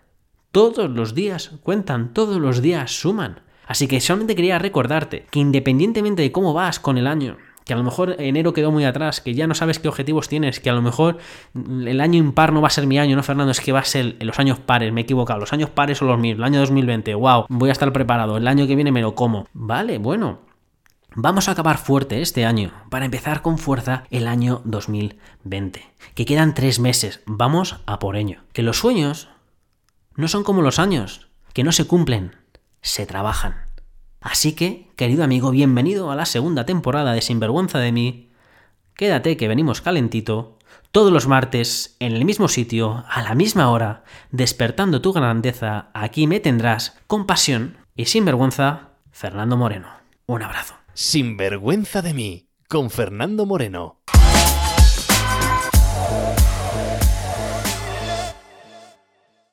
Todos 0.52 0.90
los 0.90 1.14
días 1.14 1.52
cuentan, 1.62 2.12
todos 2.12 2.42
los 2.42 2.64
días 2.64 2.90
suman. 2.90 3.42
Así 3.68 3.88
que 3.88 4.02
solamente 4.02 4.36
quería 4.36 4.58
recordarte 4.58 5.28
que 5.30 5.40
independientemente 5.40 6.24
de 6.24 6.32
cómo 6.32 6.56
vas 6.56 6.80
con 6.80 6.98
el 6.98 7.06
año, 7.06 7.38
que 7.66 7.74
a 7.74 7.76
lo 7.76 7.84
mejor 7.84 8.16
enero 8.18 8.52
quedó 8.54 8.72
muy 8.72 8.84
atrás, 8.84 9.22
que 9.22 9.36
ya 9.36 9.46
no 9.46 9.54
sabes 9.54 9.78
qué 9.78 9.90
objetivos 9.90 10.28
tienes, 10.28 10.60
que 10.60 10.72
a 10.72 10.74
lo 10.74 10.82
mejor 10.82 11.20
el 11.54 12.02
año 12.02 12.18
impar 12.18 12.52
no 12.52 12.60
va 12.60 12.70
a 12.70 12.72
ser 12.72 12.88
mi 12.88 12.98
año, 12.98 13.16
no 13.16 13.22
Fernando, 13.22 13.52
es 13.52 13.62
que 13.62 13.72
va 13.72 13.82
a 13.82 13.86
ser 13.86 14.16
los 14.22 14.40
años 14.40 14.58
pares, 14.58 14.92
me 14.92 15.02
he 15.02 15.04
equivocado, 15.04 15.40
los 15.40 15.54
años 15.54 15.70
pares 15.70 16.00
son 16.00 16.08
los 16.08 16.18
míos, 16.18 16.40
el 16.40 16.44
año 16.44 16.60
2020, 16.62 17.14
wow, 17.14 17.46
voy 17.48 17.70
a 17.70 17.74
estar 17.74 17.94
preparado, 17.94 18.38
el 18.38 18.48
año 18.48 18.66
que 18.66 18.74
viene 18.74 18.92
me 18.92 19.02
lo 19.02 19.14
como. 19.14 19.46
Vale, 19.54 20.00
bueno, 20.00 20.40
Vamos 21.14 21.50
a 21.50 21.52
acabar 21.52 21.78
fuerte 21.78 22.22
este 22.22 22.46
año 22.46 22.72
para 22.90 23.04
empezar 23.04 23.42
con 23.42 23.58
fuerza 23.58 24.06
el 24.12 24.28
año 24.28 24.62
2020. 24.64 25.84
Que 26.16 26.26
quedan 26.26 26.54
tres 26.54 26.80
meses, 26.80 27.20
vamos 27.26 27.82
a 27.86 28.00
por 28.00 28.16
ello. 28.16 28.38
Que 28.54 28.64
los 28.64 28.78
sueños 28.78 29.28
no 30.16 30.30
son 30.30 30.46
como 30.46 30.62
los 30.62 30.80
años, 30.80 31.28
que 31.52 31.66
no 31.66 31.74
se 31.74 31.86
cumplen, 31.86 32.38
se 32.82 33.06
trabajan. 33.06 33.66
Así 34.22 34.54
que, 34.54 34.90
querido 34.96 35.26
amigo, 35.26 35.52
bienvenido 35.52 36.12
a 36.12 36.16
la 36.16 36.26
segunda 36.26 36.66
temporada 36.66 37.12
de 37.12 37.22
Sinvergüenza 37.22 37.80
de 37.80 37.92
mí. 37.92 38.32
Quédate 38.96 39.36
que 39.36 39.50
venimos 39.50 39.82
calentito, 39.82 40.60
todos 40.94 41.12
los 41.12 41.28
martes, 41.28 41.98
en 42.00 42.14
el 42.14 42.24
mismo 42.24 42.48
sitio, 42.48 43.04
a 43.10 43.22
la 43.22 43.36
misma 43.36 43.70
hora, 43.70 44.06
despertando 44.32 45.02
tu 45.02 45.12
grandeza, 45.12 45.90
aquí 45.94 46.26
me 46.26 46.40
tendrás 46.40 46.98
con 47.08 47.26
pasión 47.26 47.76
y 47.98 48.06
sin 48.06 48.24
vergüenza, 48.24 48.92
Fernando 49.12 49.58
Moreno. 49.58 49.90
Un 50.26 50.44
abrazo. 50.44 50.81
Sin 50.94 51.38
vergüenza 51.38 52.02
de 52.02 52.14
mí, 52.14 52.50
con 52.68 52.90
Fernando 52.90 53.46
Moreno. 53.46 54.02